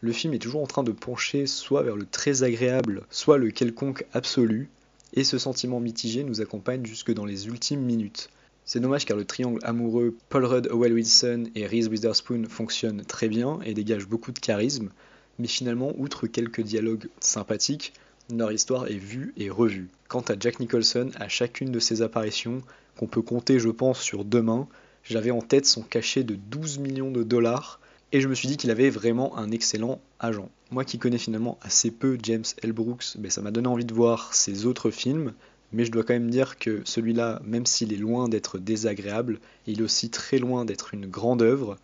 Le 0.00 0.10
film 0.10 0.34
est 0.34 0.40
toujours 0.40 0.62
en 0.62 0.66
train 0.66 0.82
de 0.82 0.90
pencher 0.90 1.46
soit 1.46 1.84
vers 1.84 1.94
le 1.94 2.04
très 2.04 2.42
agréable, 2.42 3.06
soit 3.10 3.38
le 3.38 3.52
quelconque 3.52 4.04
absolu, 4.12 4.68
et 5.14 5.22
ce 5.22 5.38
sentiment 5.38 5.78
mitigé 5.78 6.24
nous 6.24 6.40
accompagne 6.40 6.84
jusque 6.84 7.14
dans 7.14 7.24
les 7.24 7.46
ultimes 7.46 7.82
minutes. 7.82 8.28
C'est 8.64 8.80
dommage 8.80 9.04
car 9.04 9.16
le 9.16 9.24
triangle 9.24 9.60
amoureux 9.62 10.16
Paul 10.28 10.44
Rudd, 10.44 10.68
Owen 10.72 10.94
Wilson 10.94 11.44
et 11.54 11.66
Reese 11.66 11.86
Witherspoon 11.86 12.46
fonctionne 12.48 13.04
très 13.04 13.28
bien 13.28 13.60
et 13.64 13.74
dégage 13.74 14.08
beaucoup 14.08 14.32
de 14.32 14.40
charisme, 14.40 14.90
mais 15.38 15.46
finalement, 15.46 15.92
outre 15.96 16.26
quelques 16.26 16.62
dialogues 16.62 17.08
sympathiques, 17.20 17.92
leur 18.38 18.52
histoire 18.52 18.86
est 18.88 18.98
vue 18.98 19.32
et 19.36 19.50
revue. 19.50 19.88
Quant 20.08 20.22
à 20.28 20.34
Jack 20.38 20.60
Nicholson, 20.60 21.10
à 21.16 21.28
chacune 21.28 21.70
de 21.70 21.78
ses 21.78 22.02
apparitions, 22.02 22.62
qu'on 22.98 23.06
peut 23.06 23.22
compter 23.22 23.58
je 23.58 23.68
pense 23.68 24.00
sur 24.00 24.24
deux 24.24 24.42
mains, 24.42 24.68
j'avais 25.04 25.30
en 25.30 25.40
tête 25.40 25.66
son 25.66 25.82
cachet 25.82 26.24
de 26.24 26.34
12 26.34 26.78
millions 26.78 27.10
de 27.10 27.22
dollars, 27.22 27.80
et 28.12 28.20
je 28.20 28.28
me 28.28 28.34
suis 28.34 28.48
dit 28.48 28.56
qu'il 28.56 28.70
avait 28.70 28.90
vraiment 28.90 29.36
un 29.38 29.50
excellent 29.50 30.00
agent. 30.20 30.50
Moi 30.70 30.84
qui 30.84 30.98
connais 30.98 31.18
finalement 31.18 31.58
assez 31.62 31.90
peu 31.90 32.18
James 32.22 32.44
L. 32.62 32.72
Brooks, 32.72 33.16
ben, 33.18 33.30
ça 33.30 33.40
m'a 33.40 33.50
donné 33.50 33.68
envie 33.68 33.84
de 33.84 33.94
voir 33.94 34.34
ses 34.34 34.66
autres 34.66 34.90
films, 34.90 35.32
mais 35.72 35.84
je 35.84 35.90
dois 35.90 36.04
quand 36.04 36.14
même 36.14 36.30
dire 36.30 36.58
que 36.58 36.82
celui-là, 36.84 37.40
même 37.44 37.66
s'il 37.66 37.92
est 37.92 37.96
loin 37.96 38.28
d'être 38.28 38.58
désagréable, 38.58 39.40
il 39.66 39.80
est 39.80 39.84
aussi 39.84 40.10
très 40.10 40.38
loin 40.38 40.64
d'être 40.64 40.92
une 40.94 41.06
grande 41.06 41.42
œuvre, 41.42 41.78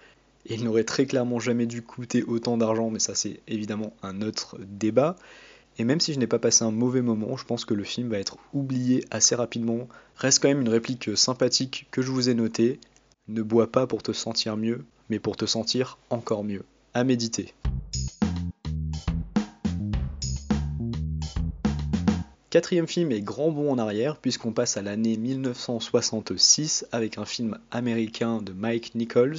et 0.47 0.55
il 0.55 0.65
n'aurait 0.65 0.85
très 0.85 1.07
clairement 1.07 1.41
jamais 1.41 1.67
dû 1.67 1.83
coûter 1.83 2.23
autant 2.23 2.57
d'argent, 2.57 2.91
mais 2.91 2.99
ça 2.99 3.15
c'est 3.15 3.41
évidemment 3.49 3.95
un 4.03 4.23
autre 4.23 4.59
débat. 4.61 5.17
Et 5.81 5.85
même 5.85 6.01
si 6.01 6.13
je 6.13 6.19
n'ai 6.19 6.27
pas 6.27 6.41
passé 6.41 6.65
un 6.65 6.73
mauvais 6.73 7.03
moment, 7.03 7.37
je 7.37 7.45
pense 7.45 7.65
que 7.65 7.73
le 7.73 7.85
film 7.85 8.09
va 8.09 8.19
être 8.19 8.37
oublié 8.53 9.05
assez 9.13 9.37
rapidement. 9.37 9.87
Reste 10.17 10.43
quand 10.43 10.49
même 10.49 10.61
une 10.61 10.69
réplique 10.69 11.17
sympathique 11.17 11.87
que 11.93 12.03
je 12.03 12.11
vous 12.11 12.29
ai 12.29 12.35
notée. 12.35 12.81
Ne 13.29 13.43
bois 13.43 13.71
pas 13.71 13.87
pour 13.87 14.03
te 14.03 14.11
sentir 14.11 14.57
mieux, 14.57 14.85
mais 15.09 15.21
pour 15.21 15.37
te 15.37 15.47
sentir 15.47 15.99
encore 16.11 16.43
mieux. 16.43 16.65
À 16.95 17.05
méditer. 17.05 17.55
Quatrième 22.51 22.89
film 22.89 23.13
est 23.13 23.21
grand 23.21 23.53
bond 23.53 23.71
en 23.71 23.79
arrière 23.79 24.17
puisqu'on 24.17 24.53
passe 24.53 24.77
à 24.79 24.83
l'année 24.83 25.17
1966 25.17 26.87
avec 26.91 27.19
un 27.19 27.25
film 27.25 27.57
américain 27.71 28.43
de 28.43 28.53
Mike 28.53 28.97
Nichols 28.97 29.37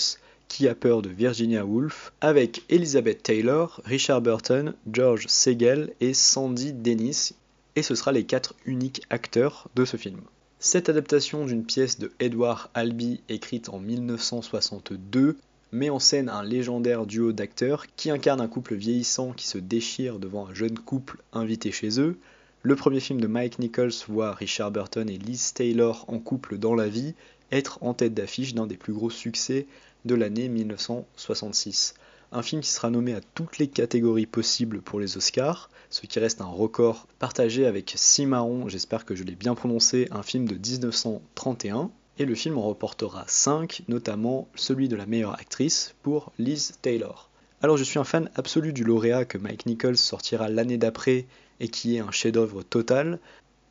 qui 0.50 0.68
a 0.68 0.76
peur 0.76 1.02
de 1.02 1.08
Virginia 1.08 1.66
Woolf 1.66 2.12
avec 2.20 2.64
Elizabeth 2.68 3.24
Taylor, 3.24 3.80
Richard 3.86 4.22
Burton, 4.22 4.74
George 4.92 5.28
Segel 5.30 5.94
et 6.02 6.14
Sandy 6.14 6.74
Dennis 6.74 7.32
et 7.78 7.84
ce 7.84 7.96
sera 7.96 8.12
les 8.12 8.26
quatre 8.26 8.56
uniques 8.66 9.04
acteurs 9.10 9.70
de 9.76 9.86
ce 9.86 9.96
film. 9.96 10.20
Cette 10.60 10.90
adaptation 10.90 11.46
d'une 11.46 11.64
pièce 11.64 11.98
de 11.98 12.12
Edward 12.20 12.70
Albee 12.74 13.22
écrite 13.30 13.70
en 13.70 13.80
1962 13.80 15.38
met 15.72 15.90
en 15.90 16.00
scène 16.00 16.28
un 16.28 16.44
légendaire 16.44 17.06
duo 17.06 17.32
d'acteurs 17.32 17.86
qui 17.96 18.10
incarne 18.10 18.42
un 18.42 18.48
couple 18.50 18.76
vieillissant 18.76 19.32
qui 19.32 19.48
se 19.48 19.58
déchire 19.58 20.20
devant 20.20 20.48
un 20.48 20.54
jeune 20.54 20.78
couple 20.78 21.22
invité 21.32 21.72
chez 21.72 22.02
eux, 22.02 22.18
le 22.62 22.76
premier 22.76 23.00
film 23.00 23.22
de 23.22 23.28
Mike 23.28 23.60
Nichols 23.60 23.94
voit 24.10 24.34
Richard 24.34 24.72
Burton 24.72 25.10
et 25.10 25.18
Liz 25.18 25.54
Taylor 25.54 26.04
en 26.10 26.20
couple 26.20 26.58
dans 26.58 26.76
la 26.76 26.90
vie 26.90 27.14
être 27.54 27.82
en 27.82 27.94
tête 27.94 28.14
d'affiche 28.14 28.54
d'un 28.54 28.68
des 28.68 28.76
plus 28.76 28.92
gros 28.92 29.10
succès 29.10 29.66
de 30.06 30.16
l'année 30.16 30.50
1966. 30.50 31.94
Un 32.32 32.42
film 32.44 32.62
qui 32.62 32.70
sera 32.70 32.90
nommé 32.90 33.14
à 33.14 33.22
toutes 33.34 33.58
les 33.58 33.68
catégories 33.68 34.28
possibles 34.28 34.82
pour 34.82 35.00
les 35.00 35.18
Oscars, 35.18 35.70
ce 35.90 36.06
qui 36.06 36.20
reste 36.20 36.42
un 36.42 36.46
record 36.46 37.08
partagé 37.18 37.66
avec 37.66 37.94
Cimarron, 37.96 38.70
j'espère 38.70 39.06
que 39.06 39.16
je 39.16 39.24
l'ai 39.24 39.36
bien 39.36 39.56
prononcé, 39.56 40.08
un 40.12 40.22
film 40.22 40.48
de 40.48 40.56
1931. 40.56 41.90
Et 42.20 42.26
le 42.26 42.36
film 42.36 42.58
en 42.58 42.64
reportera 42.64 43.24
5, 43.28 43.84
notamment 43.88 44.48
celui 44.54 44.90
de 44.90 44.96
la 44.96 45.06
meilleure 45.06 45.40
actrice 45.40 45.96
pour 46.04 46.34
Liz 46.38 46.74
Taylor. 46.82 47.30
Alors 47.62 47.78
je 47.78 47.84
suis 47.84 47.98
un 47.98 48.04
fan 48.04 48.30
absolu 48.36 48.74
du 48.74 48.84
lauréat 48.84 49.26
que 49.26 49.38
Mike 49.38 49.66
Nichols 49.66 49.98
sortira 49.98 50.50
l'année 50.50 50.78
d'après 50.78 51.26
et 51.60 51.68
qui 51.68 51.96
est 51.96 52.00
un 52.00 52.12
chef-d'œuvre 52.12 52.64
total, 52.64 53.20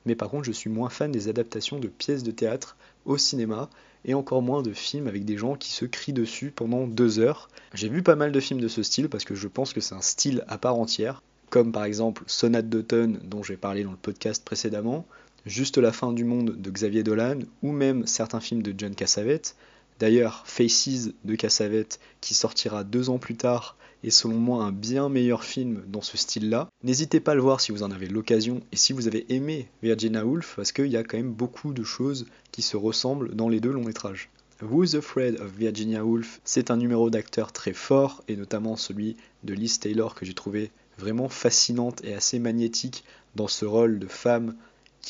mais 0.07 0.15
par 0.15 0.29
contre 0.31 0.45
je 0.45 0.53
suis 0.53 0.71
moins 0.71 0.89
fan 0.89 1.13
des 1.13 1.29
adaptations 1.29 1.79
de 1.79 1.89
pièces 1.89 2.23
de 2.23 2.31
théâtre 2.31 2.77
au 3.05 3.17
cinéma 3.17 3.69
et 4.05 4.15
encore 4.15 4.43
moins 4.43 4.63
de 4.63 4.73
films 4.73 5.09
avec 5.09 5.25
des 5.25 5.37
gens 5.37 5.57
qui 5.57 5.71
se 5.71 5.85
crient 5.85 6.13
dessus 6.13 6.51
pendant 6.51 6.87
deux 6.87 7.19
heures. 7.19 7.49
J'ai 7.75 7.89
vu 7.89 8.03
pas 8.03 8.17
mal 8.17 8.33
de 8.33 8.41
films 8.41 8.61
de 8.61 8.69
ce 8.69 8.83
style 8.83 9.09
parce 9.09 9.25
que 9.25 9.35
je 9.35 9.49
pense 9.49 9.73
que 9.73 9.81
c'est 9.81 9.95
un 9.95 10.01
style 10.01 10.45
à 10.49 10.57
part 10.57 10.77
entière, 10.77 11.23
comme 11.51 11.73
par 11.73 11.85
exemple 11.85 12.23
Sonate 12.27 12.69
d'automne 12.69 13.19
dont 13.25 13.43
j'ai 13.43 13.57
parlé 13.57 13.83
dans 13.83 13.91
le 13.91 13.97
podcast 13.97 14.45
précédemment, 14.45 15.07
Juste 15.47 15.79
la 15.79 15.93
fin 15.93 16.13
du 16.13 16.25
monde 16.25 16.57
de 16.61 16.71
Xavier 16.71 17.03
Dolan 17.03 17.39
ou 17.63 17.73
même 17.73 18.07
certains 18.07 18.41
films 18.41 18.63
de 18.63 18.75
John 18.77 18.95
Cassavetes. 18.95 19.57
D'ailleurs, 19.99 20.43
Faces 20.47 21.11
de 21.25 21.35
Cassavetes 21.35 21.99
qui 22.21 22.35
sortira 22.35 22.85
deux 22.85 23.11
ans 23.11 23.19
plus 23.19 23.37
tard 23.37 23.77
est 24.05 24.11
selon 24.11 24.37
moi 24.37 24.63
un 24.63 24.73
bien 24.73 25.09
meilleur 25.09 25.43
film 25.43 25.83
dans 25.89 26.03
ce 26.03 26.17
style-là. 26.17 26.69
N'hésitez 26.85 27.19
pas 27.19 27.33
à 27.33 27.35
le 27.35 27.41
voir 27.41 27.61
si 27.61 27.73
vous 27.73 27.83
en 27.83 27.91
avez 27.91 28.07
l'occasion 28.07 28.61
et 28.71 28.77
si 28.77 28.93
vous 28.93 29.09
avez 29.09 29.27
aimé 29.29 29.69
Virginia 29.83 30.25
Woolf 30.25 30.55
parce 30.57 30.71
qu'il 30.71 30.87
y 30.87 30.97
a 30.97 31.03
quand 31.03 31.17
même 31.17 31.33
beaucoup 31.33 31.73
de 31.73 31.83
choses 31.83 32.27
qui 32.53 32.63
se 32.63 32.77
ressemblent 32.77 33.35
dans 33.35 33.49
les 33.49 33.61
deux 33.61 33.73
longs 33.73 33.85
métrages. 33.85 34.31
Who's 34.63 34.95
Afraid 34.95 35.41
of 35.41 35.53
Virginia 35.53 36.05
Woolf, 36.05 36.41
c'est 36.45 36.71
un 36.71 36.77
numéro 36.77 37.11
d'acteur 37.11 37.53
très 37.53 37.73
fort 37.73 38.23
et 38.29 38.37
notamment 38.37 38.77
celui 38.77 39.17
de 39.45 39.55
Liz 39.55 39.79
Taylor 39.79 40.15
que 40.15 40.27
j'ai 40.27 40.35
trouvé 40.35 40.71
vraiment 40.97 41.29
fascinante 41.29 42.05
et 42.05 42.15
assez 42.15 42.39
magnétique 42.39 43.05
dans 43.37 43.47
ce 43.47 43.65
rôle 43.65 44.01
de 44.01 44.09
femme 44.09 44.57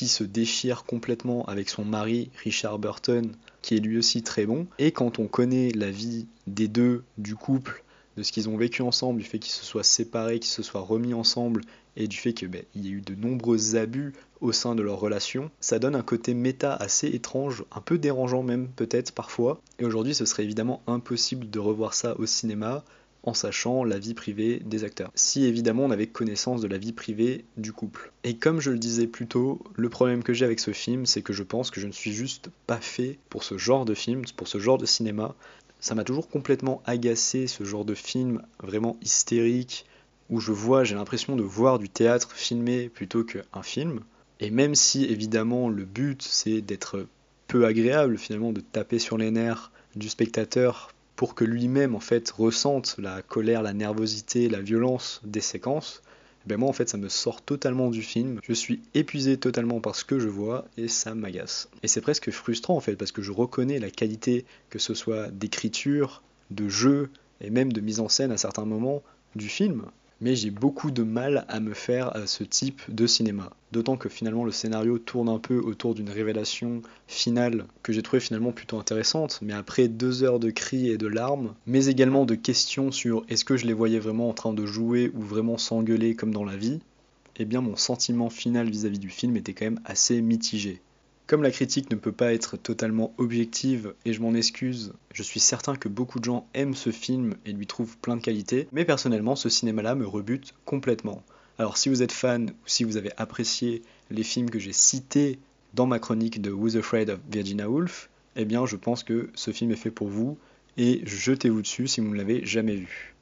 se 0.07 0.23
déchire 0.23 0.85
complètement 0.85 1.45
avec 1.45 1.69
son 1.69 1.83
mari 1.83 2.29
Richard 2.43 2.79
Burton 2.79 3.31
qui 3.61 3.75
est 3.75 3.79
lui 3.79 3.97
aussi 3.97 4.23
très 4.23 4.45
bon 4.45 4.67
et 4.77 4.91
quand 4.91 5.19
on 5.19 5.27
connaît 5.27 5.71
la 5.71 5.91
vie 5.91 6.27
des 6.47 6.67
deux 6.67 7.03
du 7.17 7.35
couple 7.35 7.83
de 8.17 8.23
ce 8.23 8.31
qu'ils 8.31 8.49
ont 8.49 8.57
vécu 8.57 8.81
ensemble, 8.81 9.21
du 9.21 9.25
fait 9.25 9.39
qu'ils 9.39 9.53
se 9.53 9.63
soient 9.63 9.83
séparés, 9.83 10.39
qu'ils 10.39 10.51
se 10.51 10.61
soient 10.61 10.81
remis 10.81 11.13
ensemble, 11.13 11.61
et 11.95 12.07
du 12.07 12.17
fait 12.17 12.33
qu'il 12.33 12.49
ben, 12.49 12.63
y 12.75 12.87
a 12.87 12.91
eu 12.91 13.01
de 13.01 13.15
nombreux 13.15 13.75
abus 13.75 14.13
au 14.41 14.51
sein 14.51 14.75
de 14.75 14.81
leur 14.81 14.99
relation, 14.99 15.51
ça 15.59 15.79
donne 15.79 15.95
un 15.95 16.01
côté 16.01 16.33
méta 16.33 16.73
assez 16.73 17.07
étrange, 17.07 17.63
un 17.71 17.81
peu 17.81 17.97
dérangeant 17.97 18.43
même 18.43 18.69
peut-être 18.69 19.11
parfois. 19.11 19.61
Et 19.79 19.85
aujourd'hui, 19.85 20.15
ce 20.15 20.25
serait 20.25 20.43
évidemment 20.43 20.81
impossible 20.87 21.49
de 21.49 21.59
revoir 21.59 21.93
ça 21.93 22.17
au 22.19 22.25
cinéma 22.25 22.83
en 23.23 23.33
sachant 23.33 23.83
la 23.83 23.99
vie 23.99 24.13
privée 24.13 24.61
des 24.65 24.83
acteurs. 24.83 25.11
Si 25.15 25.45
évidemment 25.45 25.85
on 25.85 25.91
avait 25.91 26.07
connaissance 26.07 26.61
de 26.61 26.67
la 26.67 26.77
vie 26.77 26.93
privée 26.93 27.45
du 27.57 27.73
couple. 27.73 28.11
Et 28.23 28.37
comme 28.37 28.61
je 28.61 28.71
le 28.71 28.79
disais 28.79 29.07
plus 29.07 29.27
tôt, 29.27 29.61
le 29.75 29.89
problème 29.89 30.23
que 30.23 30.33
j'ai 30.33 30.45
avec 30.45 30.59
ce 30.59 30.71
film, 30.71 31.05
c'est 31.05 31.21
que 31.21 31.33
je 31.33 31.43
pense 31.43 31.71
que 31.71 31.81
je 31.81 31.87
ne 31.87 31.91
suis 31.91 32.13
juste 32.13 32.49
pas 32.67 32.79
fait 32.79 33.19
pour 33.29 33.43
ce 33.43 33.57
genre 33.57 33.85
de 33.85 33.93
film, 33.93 34.23
pour 34.35 34.47
ce 34.47 34.59
genre 34.59 34.77
de 34.77 34.85
cinéma 34.85 35.35
ça 35.79 35.95
m'a 35.95 36.03
toujours 36.03 36.29
complètement 36.29 36.81
agacé 36.85 37.47
ce 37.47 37.63
genre 37.63 37.85
de 37.85 37.95
film 37.95 38.41
vraiment 38.61 38.97
hystérique 39.01 39.85
où 40.29 40.39
je 40.39 40.51
vois, 40.51 40.83
j'ai 40.83 40.95
l'impression 40.95 41.35
de 41.35 41.41
voir 41.41 41.79
du 41.79 41.89
théâtre 41.89 42.33
filmé 42.33 42.89
plutôt 42.89 43.23
qu'un 43.23 43.63
film. 43.63 44.01
Et 44.39 44.51
même 44.51 44.75
si 44.75 45.05
évidemment 45.05 45.69
le 45.69 45.85
but 45.85 46.21
c'est 46.21 46.61
d'être 46.61 47.07
peu 47.47 47.65
agréable 47.65 48.17
finalement, 48.17 48.51
de 48.51 48.61
taper 48.61 48.99
sur 48.99 49.17
les 49.17 49.31
nerfs 49.31 49.71
du 49.95 50.09
spectateur 50.09 50.93
pour 51.19 51.35
que 51.35 51.43
lui-même 51.43 51.95
en 51.95 51.99
fait 51.99 52.31
ressente 52.31 52.95
la 52.97 53.21
colère, 53.21 53.61
la 53.61 53.73
nervosité, 53.73 54.47
la 54.47 54.61
violence 54.61 55.19
des 55.25 55.41
séquences, 55.41 56.01
ben 56.45 56.55
moi 56.55 56.69
en 56.69 56.71
fait 56.71 56.87
ça 56.87 56.95
me 56.95 57.09
sort 57.09 57.41
totalement 57.41 57.89
du 57.89 58.01
film. 58.01 58.39
Je 58.41 58.53
suis 58.53 58.79
épuisé 58.93 59.35
totalement 59.35 59.81
par 59.81 59.97
ce 59.97 60.05
que 60.05 60.17
je 60.17 60.29
vois 60.29 60.63
et 60.77 60.87
ça 60.87 61.15
m'agace. 61.15 61.67
Et 61.83 61.89
c'est 61.89 61.99
presque 61.99 62.31
frustrant 62.31 62.77
en 62.77 62.79
fait 62.79 62.95
parce 62.95 63.11
que 63.11 63.21
je 63.21 63.33
reconnais 63.33 63.79
la 63.79 63.89
qualité 63.89 64.45
que 64.69 64.79
ce 64.79 64.93
soit 64.93 65.27
d'écriture, 65.27 66.23
de 66.51 66.69
jeu 66.69 67.09
et 67.41 67.49
même 67.49 67.73
de 67.73 67.81
mise 67.81 67.99
en 67.99 68.07
scène 68.07 68.31
à 68.31 68.37
certains 68.37 68.63
moments 68.63 69.03
du 69.35 69.49
film 69.49 69.87
mais 70.21 70.35
j'ai 70.35 70.51
beaucoup 70.51 70.91
de 70.91 71.03
mal 71.03 71.45
à 71.47 71.59
me 71.59 71.73
faire 71.73 72.15
à 72.15 72.27
ce 72.27 72.43
type 72.43 72.81
de 72.89 73.07
cinéma. 73.07 73.51
D'autant 73.71 73.97
que 73.97 74.09
finalement 74.09 74.45
le 74.45 74.51
scénario 74.51 74.97
tourne 74.97 75.29
un 75.29 75.39
peu 75.39 75.59
autour 75.59 75.95
d'une 75.95 76.09
révélation 76.09 76.81
finale 77.07 77.65
que 77.83 77.93
j'ai 77.93 78.01
trouvé 78.01 78.19
finalement 78.19 78.51
plutôt 78.51 78.79
intéressante, 78.79 79.39
mais 79.41 79.53
après 79.53 79.87
deux 79.87 80.23
heures 80.23 80.39
de 80.39 80.49
cris 80.49 80.89
et 80.89 80.97
de 80.97 81.07
larmes, 81.07 81.53
mais 81.67 81.85
également 81.85 82.25
de 82.25 82.35
questions 82.35 82.91
sur 82.91 83.25
est-ce 83.29 83.45
que 83.45 83.57
je 83.57 83.65
les 83.65 83.73
voyais 83.73 83.99
vraiment 83.99 84.29
en 84.29 84.33
train 84.33 84.53
de 84.53 84.65
jouer 84.65 85.11
ou 85.13 85.21
vraiment 85.21 85.57
s'engueuler 85.57 86.15
comme 86.15 86.33
dans 86.33 86.45
la 86.45 86.57
vie, 86.57 86.79
eh 87.37 87.45
bien 87.45 87.61
mon 87.61 87.75
sentiment 87.75 88.29
final 88.29 88.69
vis 88.69 88.85
à 88.85 88.89
-vis 88.89 88.99
du 88.99 89.09
film 89.09 89.37
était 89.37 89.53
quand 89.53 89.65
même 89.65 89.81
assez 89.85 90.21
mitigé. 90.21 90.81
Comme 91.29 91.43
la 91.43 91.51
critique 91.51 91.91
ne 91.91 91.95
peut 91.95 92.11
pas 92.11 92.33
être 92.33 92.57
totalement 92.57 93.13
objective, 93.19 93.93
et 94.03 94.13
je 94.13 94.19
m'en 94.19 94.33
excuse, 94.33 94.93
je 95.13 95.21
suis 95.21 95.39
certain 95.39 95.75
que 95.75 95.87
beaucoup 95.87 96.17
de 96.17 96.23
gens 96.25 96.47
aiment 96.55 96.73
ce 96.73 96.89
film 96.89 97.35
et 97.45 97.51
lui 97.51 97.67
trouvent 97.67 97.99
plein 97.99 98.15
de 98.15 98.21
qualités, 98.23 98.67
mais 98.71 98.83
personnellement 98.83 99.35
ce 99.35 99.47
cinéma-là 99.47 99.93
me 99.93 100.07
rebute 100.07 100.55
complètement. 100.65 101.21
Alors 101.59 101.77
si 101.77 101.87
vous 101.87 102.01
êtes 102.01 102.11
fan 102.11 102.49
ou 102.49 102.53
si 102.65 102.83
vous 102.83 102.97
avez 102.97 103.11
apprécié 103.15 103.83
les 104.09 104.23
films 104.23 104.49
que 104.49 104.57
j'ai 104.57 104.73
cités 104.73 105.37
dans 105.75 105.85
ma 105.85 105.99
chronique 105.99 106.41
de 106.41 106.49
Who's 106.49 106.75
Afraid 106.75 107.11
of 107.11 107.19
Virginia 107.31 107.69
Woolf, 107.69 108.09
eh 108.35 108.45
bien 108.45 108.65
je 108.65 108.75
pense 108.75 109.03
que 109.03 109.29
ce 109.35 109.51
film 109.51 109.69
est 109.69 109.75
fait 109.75 109.91
pour 109.91 110.07
vous 110.07 110.35
et 110.77 111.03
jetez-vous 111.05 111.61
dessus 111.61 111.85
si 111.85 112.01
vous 112.01 112.09
ne 112.09 112.17
l'avez 112.17 112.43
jamais 112.43 112.75
vu. 112.75 113.13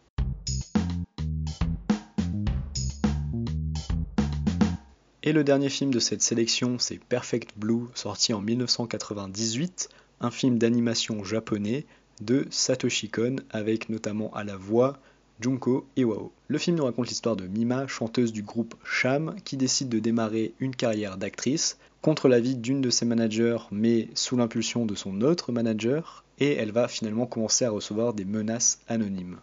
Et 5.27 5.33
le 5.33 5.43
dernier 5.43 5.67
film 5.67 5.91
de 5.91 5.99
cette 5.99 6.21
sélection, 6.21 6.79
c'est 6.79 7.03
Perfect 7.03 7.49
Blue, 7.57 7.87
sorti 7.95 8.31
en 8.31 8.39
1998, 8.39 9.89
un 10.21 10.31
film 10.31 10.57
d'animation 10.57 11.21
japonais 11.25 11.85
de 12.21 12.47
Satoshi 12.49 13.09
Kon, 13.09 13.35
avec 13.49 13.89
notamment 13.89 14.33
à 14.33 14.45
la 14.45 14.55
voix 14.55 14.97
Junko 15.41 15.85
Iwao. 15.97 16.31
Le 16.47 16.57
film 16.57 16.77
nous 16.77 16.85
raconte 16.85 17.09
l'histoire 17.09 17.35
de 17.35 17.45
Mima, 17.45 17.87
chanteuse 17.87 18.31
du 18.31 18.41
groupe 18.41 18.75
Sham, 18.85 19.35
qui 19.43 19.57
décide 19.57 19.89
de 19.89 19.99
démarrer 19.99 20.53
une 20.61 20.73
carrière 20.73 21.17
d'actrice 21.17 21.77
contre 22.01 22.29
l'avis 22.29 22.55
d'une 22.55 22.79
de 22.79 22.89
ses 22.89 23.03
managers, 23.03 23.57
mais 23.69 24.07
sous 24.13 24.37
l'impulsion 24.37 24.85
de 24.85 24.95
son 24.95 25.19
autre 25.19 25.51
manager, 25.51 26.23
et 26.39 26.53
elle 26.53 26.71
va 26.71 26.87
finalement 26.87 27.25
commencer 27.25 27.65
à 27.65 27.71
recevoir 27.71 28.13
des 28.13 28.23
menaces 28.23 28.79
anonymes. 28.87 29.39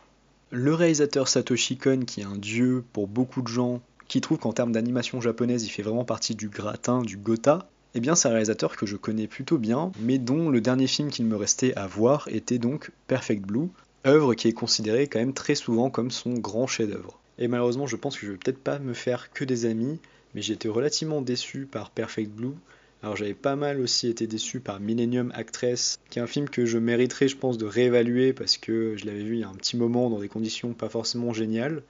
Le 0.51 0.73
réalisateur 0.73 1.29
Satoshi 1.29 1.77
Kon, 1.77 2.05
qui 2.07 2.23
est 2.23 2.25
un 2.25 2.39
dieu 2.39 2.85
pour 2.95 3.07
beaucoup 3.07 3.43
de 3.43 3.49
gens, 3.49 3.83
qui 4.09 4.21
trouve 4.21 4.39
qu'en 4.39 4.53
termes 4.53 4.73
d'animation 4.73 5.21
japonaise, 5.21 5.65
il 5.65 5.71
fait 5.71 5.83
vraiment 5.83 6.05
partie 6.05 6.35
du 6.35 6.49
gratin, 6.49 7.03
du 7.03 7.17
Gotha, 7.17 7.69
eh 7.95 8.01
bien 8.01 8.15
c'est 8.15 8.29
un 8.29 8.33
réalisateur 8.33 8.77
que 8.77 8.87
je 8.87 8.97
connais 8.97 9.29
plutôt 9.29 9.59
bien, 9.59 9.93
mais 10.01 10.19
dont 10.19 10.51
le 10.51 10.61
dernier 10.61 10.89
film 10.89 11.11
qu'il 11.11 11.27
me 11.27 11.37
restait 11.37 11.75
à 11.77 11.87
voir 11.87 12.29
était 12.29 12.59
donc 12.59 12.91
Perfect 13.07 13.43
Blue, 13.47 13.69
œuvre 14.07 14.35
qui 14.35 14.49
est 14.49 14.53
considérée 14.53 15.07
quand 15.07 15.21
même 15.21 15.33
très 15.33 15.55
souvent 15.55 15.91
comme 15.91 16.11
son 16.11 16.35
grand 16.35 16.67
chef-d'œuvre. 16.67 17.21
Et 17.39 17.49
malheureusement, 17.49 17.87
je 17.87 17.97
pense 17.97 18.19
que 18.19 18.27
je 18.27 18.33
vais 18.33 18.39
peut-être 18.39 18.63
pas 18.63 18.79
me 18.79 18.95
faire 18.95 19.33
que 19.33 19.45
des 19.45 19.67
amis, 19.67 20.01
mais 20.35 20.43
j'ai 20.43 20.55
été 20.55 20.69
relativement 20.69 21.23
déçu 21.23 21.67
par 21.71 21.91
Perfect 21.91 22.31
Blue. 22.31 22.55
Alors 23.03 23.17
j'avais 23.17 23.35
pas 23.35 23.55
mal 23.55 23.81
aussi 23.81 24.09
été 24.09 24.27
déçu 24.27 24.61
par 24.61 24.81
Millennium 24.81 25.31
Actress, 25.35 25.99
qui 26.11 26.19
est 26.19 26.23
un 26.23 26.27
film 26.27 26.49
que 26.49 26.65
je 26.65 26.79
mériterais 26.79 27.29
je 27.29 27.37
pense 27.37 27.59
de 27.59 27.67
réévaluer 27.67 28.33
parce 28.33 28.57
que 28.57 28.97
je 28.97 29.05
l'avais 29.05 29.23
vu 29.23 29.35
il 29.35 29.41
y 29.41 29.45
a 29.45 29.49
un 29.49 29.55
petit 29.55 29.77
moment 29.77 30.09
dans 30.11 30.21
des 30.21 30.29
conditions 30.29 30.73
pas 30.73 30.89
forcément 30.89 31.33
géniales. 31.33 31.83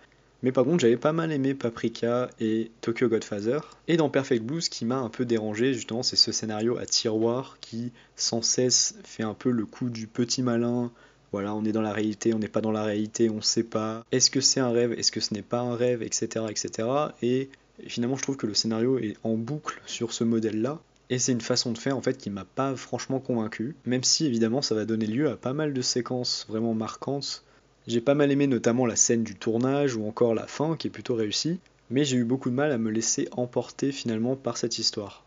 Mais 0.44 0.52
par 0.52 0.64
contre 0.64 0.80
j'avais 0.80 0.98
pas 0.98 1.14
mal 1.14 1.32
aimé 1.32 1.54
Paprika 1.54 2.30
et 2.38 2.70
Tokyo 2.82 3.08
Godfather. 3.08 3.60
Et 3.88 3.96
dans 3.96 4.10
Perfect 4.10 4.44
Blue 4.44 4.60
ce 4.60 4.68
qui 4.68 4.84
m'a 4.84 4.98
un 4.98 5.08
peu 5.08 5.24
dérangé 5.24 5.72
justement 5.72 6.02
c'est 6.02 6.16
ce 6.16 6.32
scénario 6.32 6.76
à 6.76 6.84
tiroir 6.84 7.56
qui 7.62 7.92
sans 8.14 8.42
cesse 8.42 8.94
fait 9.04 9.22
un 9.22 9.32
peu 9.32 9.50
le 9.50 9.64
coup 9.64 9.88
du 9.88 10.06
petit 10.06 10.42
malin, 10.42 10.92
voilà, 11.32 11.54
on 11.54 11.64
est 11.64 11.72
dans 11.72 11.82
la 11.82 11.92
réalité, 11.92 12.34
on 12.34 12.38
n'est 12.38 12.46
pas 12.46 12.60
dans 12.60 12.70
la 12.70 12.84
réalité, 12.84 13.28
on 13.28 13.40
sait 13.40 13.64
pas. 13.64 14.04
Est-ce 14.12 14.30
que 14.30 14.40
c'est 14.40 14.60
un 14.60 14.70
rêve, 14.70 14.92
est-ce 14.92 15.10
que 15.10 15.18
ce 15.18 15.32
n'est 15.32 15.42
pas 15.42 15.60
un 15.60 15.74
rêve, 15.74 16.02
etc., 16.02 16.44
etc. 16.48 16.88
Et 17.22 17.48
finalement, 17.88 18.16
je 18.16 18.22
trouve 18.22 18.36
que 18.36 18.46
le 18.46 18.54
scénario 18.54 18.98
est 18.98 19.16
en 19.24 19.32
boucle 19.32 19.80
sur 19.84 20.12
ce 20.12 20.22
modèle-là. 20.22 20.78
Et 21.10 21.18
c'est 21.18 21.32
une 21.32 21.40
façon 21.40 21.72
de 21.72 21.78
faire 21.78 21.96
en 21.96 22.02
fait 22.02 22.18
qui 22.18 22.30
m'a 22.30 22.44
pas 22.44 22.76
franchement 22.76 23.18
convaincu, 23.18 23.74
même 23.84 24.04
si 24.04 24.26
évidemment 24.26 24.62
ça 24.62 24.74
va 24.74 24.84
donner 24.84 25.06
lieu 25.06 25.28
à 25.28 25.36
pas 25.36 25.54
mal 25.54 25.72
de 25.72 25.82
séquences 25.82 26.46
vraiment 26.48 26.74
marquantes. 26.74 27.44
J'ai 27.86 28.00
pas 28.00 28.14
mal 28.14 28.30
aimé 28.30 28.46
notamment 28.46 28.86
la 28.86 28.96
scène 28.96 29.24
du 29.24 29.34
tournage 29.34 29.94
ou 29.94 30.06
encore 30.06 30.34
la 30.34 30.46
fin 30.46 30.74
qui 30.74 30.86
est 30.86 30.90
plutôt 30.90 31.14
réussie, 31.14 31.60
mais 31.90 32.06
j'ai 32.06 32.16
eu 32.16 32.24
beaucoup 32.24 32.48
de 32.48 32.54
mal 32.54 32.72
à 32.72 32.78
me 32.78 32.90
laisser 32.90 33.28
emporter 33.32 33.92
finalement 33.92 34.36
par 34.36 34.56
cette 34.56 34.78
histoire. 34.78 35.22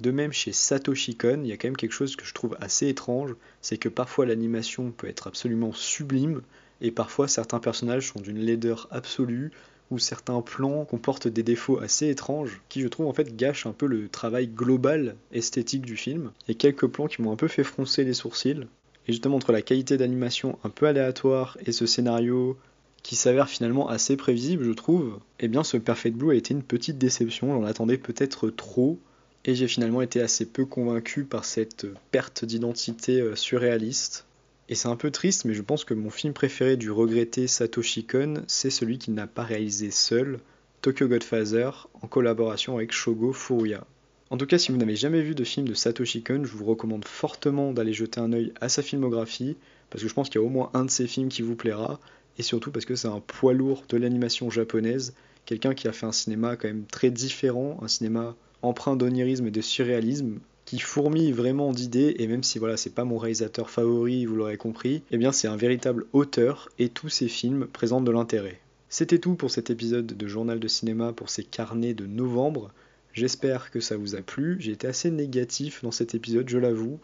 De 0.00 0.10
même 0.10 0.32
chez 0.32 0.52
Satoshi 0.52 1.16
Kon, 1.16 1.40
il 1.42 1.48
y 1.48 1.52
a 1.52 1.56
quand 1.56 1.68
même 1.68 1.76
quelque 1.76 1.92
chose 1.92 2.16
que 2.16 2.26
je 2.26 2.34
trouve 2.34 2.56
assez 2.60 2.88
étrange, 2.88 3.34
c'est 3.62 3.78
que 3.78 3.88
parfois 3.88 4.26
l'animation 4.26 4.90
peut 4.90 5.06
être 5.06 5.26
absolument 5.26 5.72
sublime, 5.72 6.42
et 6.82 6.90
parfois 6.90 7.28
certains 7.28 7.60
personnages 7.60 8.08
sont 8.08 8.20
d'une 8.20 8.40
laideur 8.40 8.88
absolue, 8.90 9.50
ou 9.90 9.98
certains 9.98 10.40
plans 10.42 10.84
comportent 10.84 11.28
des 11.28 11.42
défauts 11.42 11.78
assez 11.78 12.08
étranges, 12.08 12.60
qui 12.68 12.82
je 12.82 12.88
trouve 12.88 13.06
en 13.06 13.14
fait 13.14 13.36
gâchent 13.36 13.66
un 13.66 13.72
peu 13.72 13.86
le 13.86 14.08
travail 14.08 14.48
global 14.48 15.16
esthétique 15.32 15.82
du 15.82 15.96
film. 15.96 16.30
A 16.48 16.52
quelques 16.52 16.88
plans 16.88 17.06
qui 17.06 17.22
m'ont 17.22 17.32
un 17.32 17.36
peu 17.36 17.48
fait 17.48 17.64
froncer 17.64 18.04
les 18.04 18.14
sourcils, 18.14 18.66
et 19.08 19.12
justement 19.12 19.36
entre 19.36 19.52
la 19.52 19.62
qualité 19.62 19.96
d'animation 19.96 20.58
un 20.64 20.70
peu 20.70 20.86
aléatoire 20.86 21.58
et 21.66 21.72
ce 21.72 21.86
scénario 21.86 22.56
qui 23.02 23.16
s'avère 23.16 23.48
finalement 23.48 23.88
assez 23.88 24.16
prévisible, 24.16 24.64
je 24.64 24.72
trouve, 24.72 25.18
eh 25.40 25.48
bien 25.48 25.64
ce 25.64 25.76
Perfect 25.76 26.16
Blue 26.16 26.30
a 26.30 26.34
été 26.34 26.54
une 26.54 26.62
petite 26.62 26.98
déception, 26.98 27.52
j'en 27.52 27.64
attendais 27.64 27.98
peut-être 27.98 28.48
trop, 28.50 28.98
et 29.44 29.54
j'ai 29.54 29.66
finalement 29.66 30.02
été 30.02 30.20
assez 30.20 30.46
peu 30.46 30.64
convaincu 30.64 31.24
par 31.24 31.44
cette 31.44 31.86
perte 32.10 32.44
d'identité 32.44 33.20
euh, 33.20 33.34
surréaliste. 33.34 34.24
Et 34.68 34.76
c'est 34.76 34.88
un 34.88 34.96
peu 34.96 35.10
triste, 35.10 35.44
mais 35.44 35.54
je 35.54 35.62
pense 35.62 35.84
que 35.84 35.94
mon 35.94 36.10
film 36.10 36.32
préféré 36.32 36.76
du 36.76 36.90
regretté 36.90 37.48
Satoshi 37.48 38.04
Kon, 38.06 38.44
c'est 38.46 38.70
celui 38.70 38.98
qu'il 38.98 39.14
n'a 39.14 39.26
pas 39.26 39.42
réalisé 39.42 39.90
seul, 39.90 40.38
Tokyo 40.80 41.08
Godfather, 41.08 41.88
en 42.00 42.06
collaboration 42.06 42.76
avec 42.76 42.92
Shogo 42.92 43.32
Furuya. 43.32 43.84
En 44.32 44.38
tout 44.38 44.46
cas, 44.46 44.56
si 44.56 44.72
vous 44.72 44.78
n'avez 44.78 44.96
jamais 44.96 45.20
vu 45.20 45.34
de 45.34 45.44
film 45.44 45.68
de 45.68 45.74
Satoshi 45.74 46.22
Kon, 46.22 46.44
je 46.44 46.56
vous 46.56 46.64
recommande 46.64 47.04
fortement 47.04 47.74
d'aller 47.74 47.92
jeter 47.92 48.18
un 48.18 48.32
œil 48.32 48.54
à 48.62 48.70
sa 48.70 48.80
filmographie, 48.80 49.58
parce 49.90 50.02
que 50.02 50.08
je 50.08 50.14
pense 50.14 50.30
qu'il 50.30 50.40
y 50.40 50.42
a 50.42 50.46
au 50.46 50.48
moins 50.48 50.70
un 50.72 50.86
de 50.86 50.90
ses 50.90 51.06
films 51.06 51.28
qui 51.28 51.42
vous 51.42 51.54
plaira, 51.54 52.00
et 52.38 52.42
surtout 52.42 52.70
parce 52.70 52.86
que 52.86 52.94
c'est 52.94 53.08
un 53.08 53.20
poids 53.20 53.52
lourd 53.52 53.84
de 53.90 53.98
l'animation 53.98 54.48
japonaise, 54.48 55.12
quelqu'un 55.44 55.74
qui 55.74 55.86
a 55.86 55.92
fait 55.92 56.06
un 56.06 56.12
cinéma 56.12 56.56
quand 56.56 56.68
même 56.68 56.86
très 56.86 57.10
différent, 57.10 57.78
un 57.82 57.88
cinéma 57.88 58.34
empreint 58.62 58.96
d'onirisme 58.96 59.48
et 59.48 59.50
de 59.50 59.60
surréalisme 59.60 60.38
qui 60.64 60.78
fourmille 60.78 61.32
vraiment 61.32 61.70
d'idées 61.70 62.16
et 62.18 62.26
même 62.26 62.42
si 62.42 62.58
voilà 62.58 62.78
c'est 62.78 62.94
pas 62.94 63.04
mon 63.04 63.18
réalisateur 63.18 63.68
favori 63.68 64.24
vous 64.24 64.36
l'aurez 64.36 64.56
compris 64.56 65.02
eh 65.10 65.18
bien 65.18 65.32
c'est 65.32 65.48
un 65.48 65.56
véritable 65.56 66.06
auteur 66.12 66.70
et 66.78 66.88
tous 66.88 67.10
ses 67.10 67.28
films 67.28 67.66
présentent 67.66 68.06
de 68.06 68.12
l'intérêt. 68.12 68.60
C'était 68.88 69.18
tout 69.18 69.34
pour 69.34 69.50
cet 69.50 69.68
épisode 69.68 70.06
de 70.06 70.26
journal 70.26 70.58
de 70.58 70.68
cinéma 70.68 71.12
pour 71.12 71.28
ces 71.28 71.44
carnets 71.44 71.92
de 71.92 72.06
novembre 72.06 72.72
j'espère 73.12 73.70
que 73.70 73.80
ça 73.80 73.96
vous 73.96 74.14
a 74.14 74.22
plu 74.22 74.56
j'ai 74.60 74.72
été 74.72 74.86
assez 74.86 75.10
négatif 75.10 75.82
dans 75.82 75.90
cet 75.90 76.14
épisode 76.14 76.48
je 76.48 76.58
l'avoue 76.58 77.00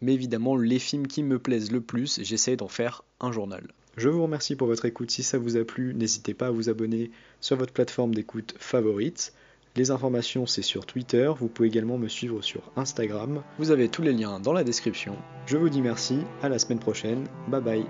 mais 0.00 0.14
évidemment 0.14 0.56
les 0.56 0.78
films 0.78 1.06
qui 1.06 1.22
me 1.22 1.38
plaisent 1.38 1.72
le 1.72 1.80
plus 1.80 2.20
j'essaie 2.22 2.56
d'en 2.56 2.68
faire 2.68 3.04
un 3.20 3.32
journal 3.32 3.66
je 3.96 4.08
vous 4.08 4.22
remercie 4.22 4.56
pour 4.56 4.66
votre 4.66 4.84
écoute 4.84 5.10
si 5.10 5.22
ça 5.22 5.38
vous 5.38 5.56
a 5.56 5.64
plu 5.64 5.94
n'hésitez 5.94 6.34
pas 6.34 6.48
à 6.48 6.50
vous 6.50 6.68
abonner 6.68 7.10
sur 7.40 7.56
votre 7.56 7.72
plateforme 7.72 8.14
d'écoute 8.14 8.54
favorite 8.58 9.32
les 9.76 9.90
informations, 9.90 10.46
c'est 10.46 10.62
sur 10.62 10.86
Twitter. 10.86 11.30
Vous 11.38 11.48
pouvez 11.48 11.68
également 11.68 11.98
me 11.98 12.08
suivre 12.08 12.40
sur 12.40 12.72
Instagram. 12.76 13.42
Vous 13.58 13.70
avez 13.70 13.90
tous 13.90 14.02
les 14.02 14.14
liens 14.14 14.40
dans 14.40 14.54
la 14.54 14.64
description. 14.64 15.16
Je 15.44 15.58
vous 15.58 15.68
dis 15.68 15.82
merci. 15.82 16.20
À 16.42 16.48
la 16.48 16.58
semaine 16.58 16.78
prochaine. 16.78 17.26
Bye 17.48 17.60
bye. 17.60 17.86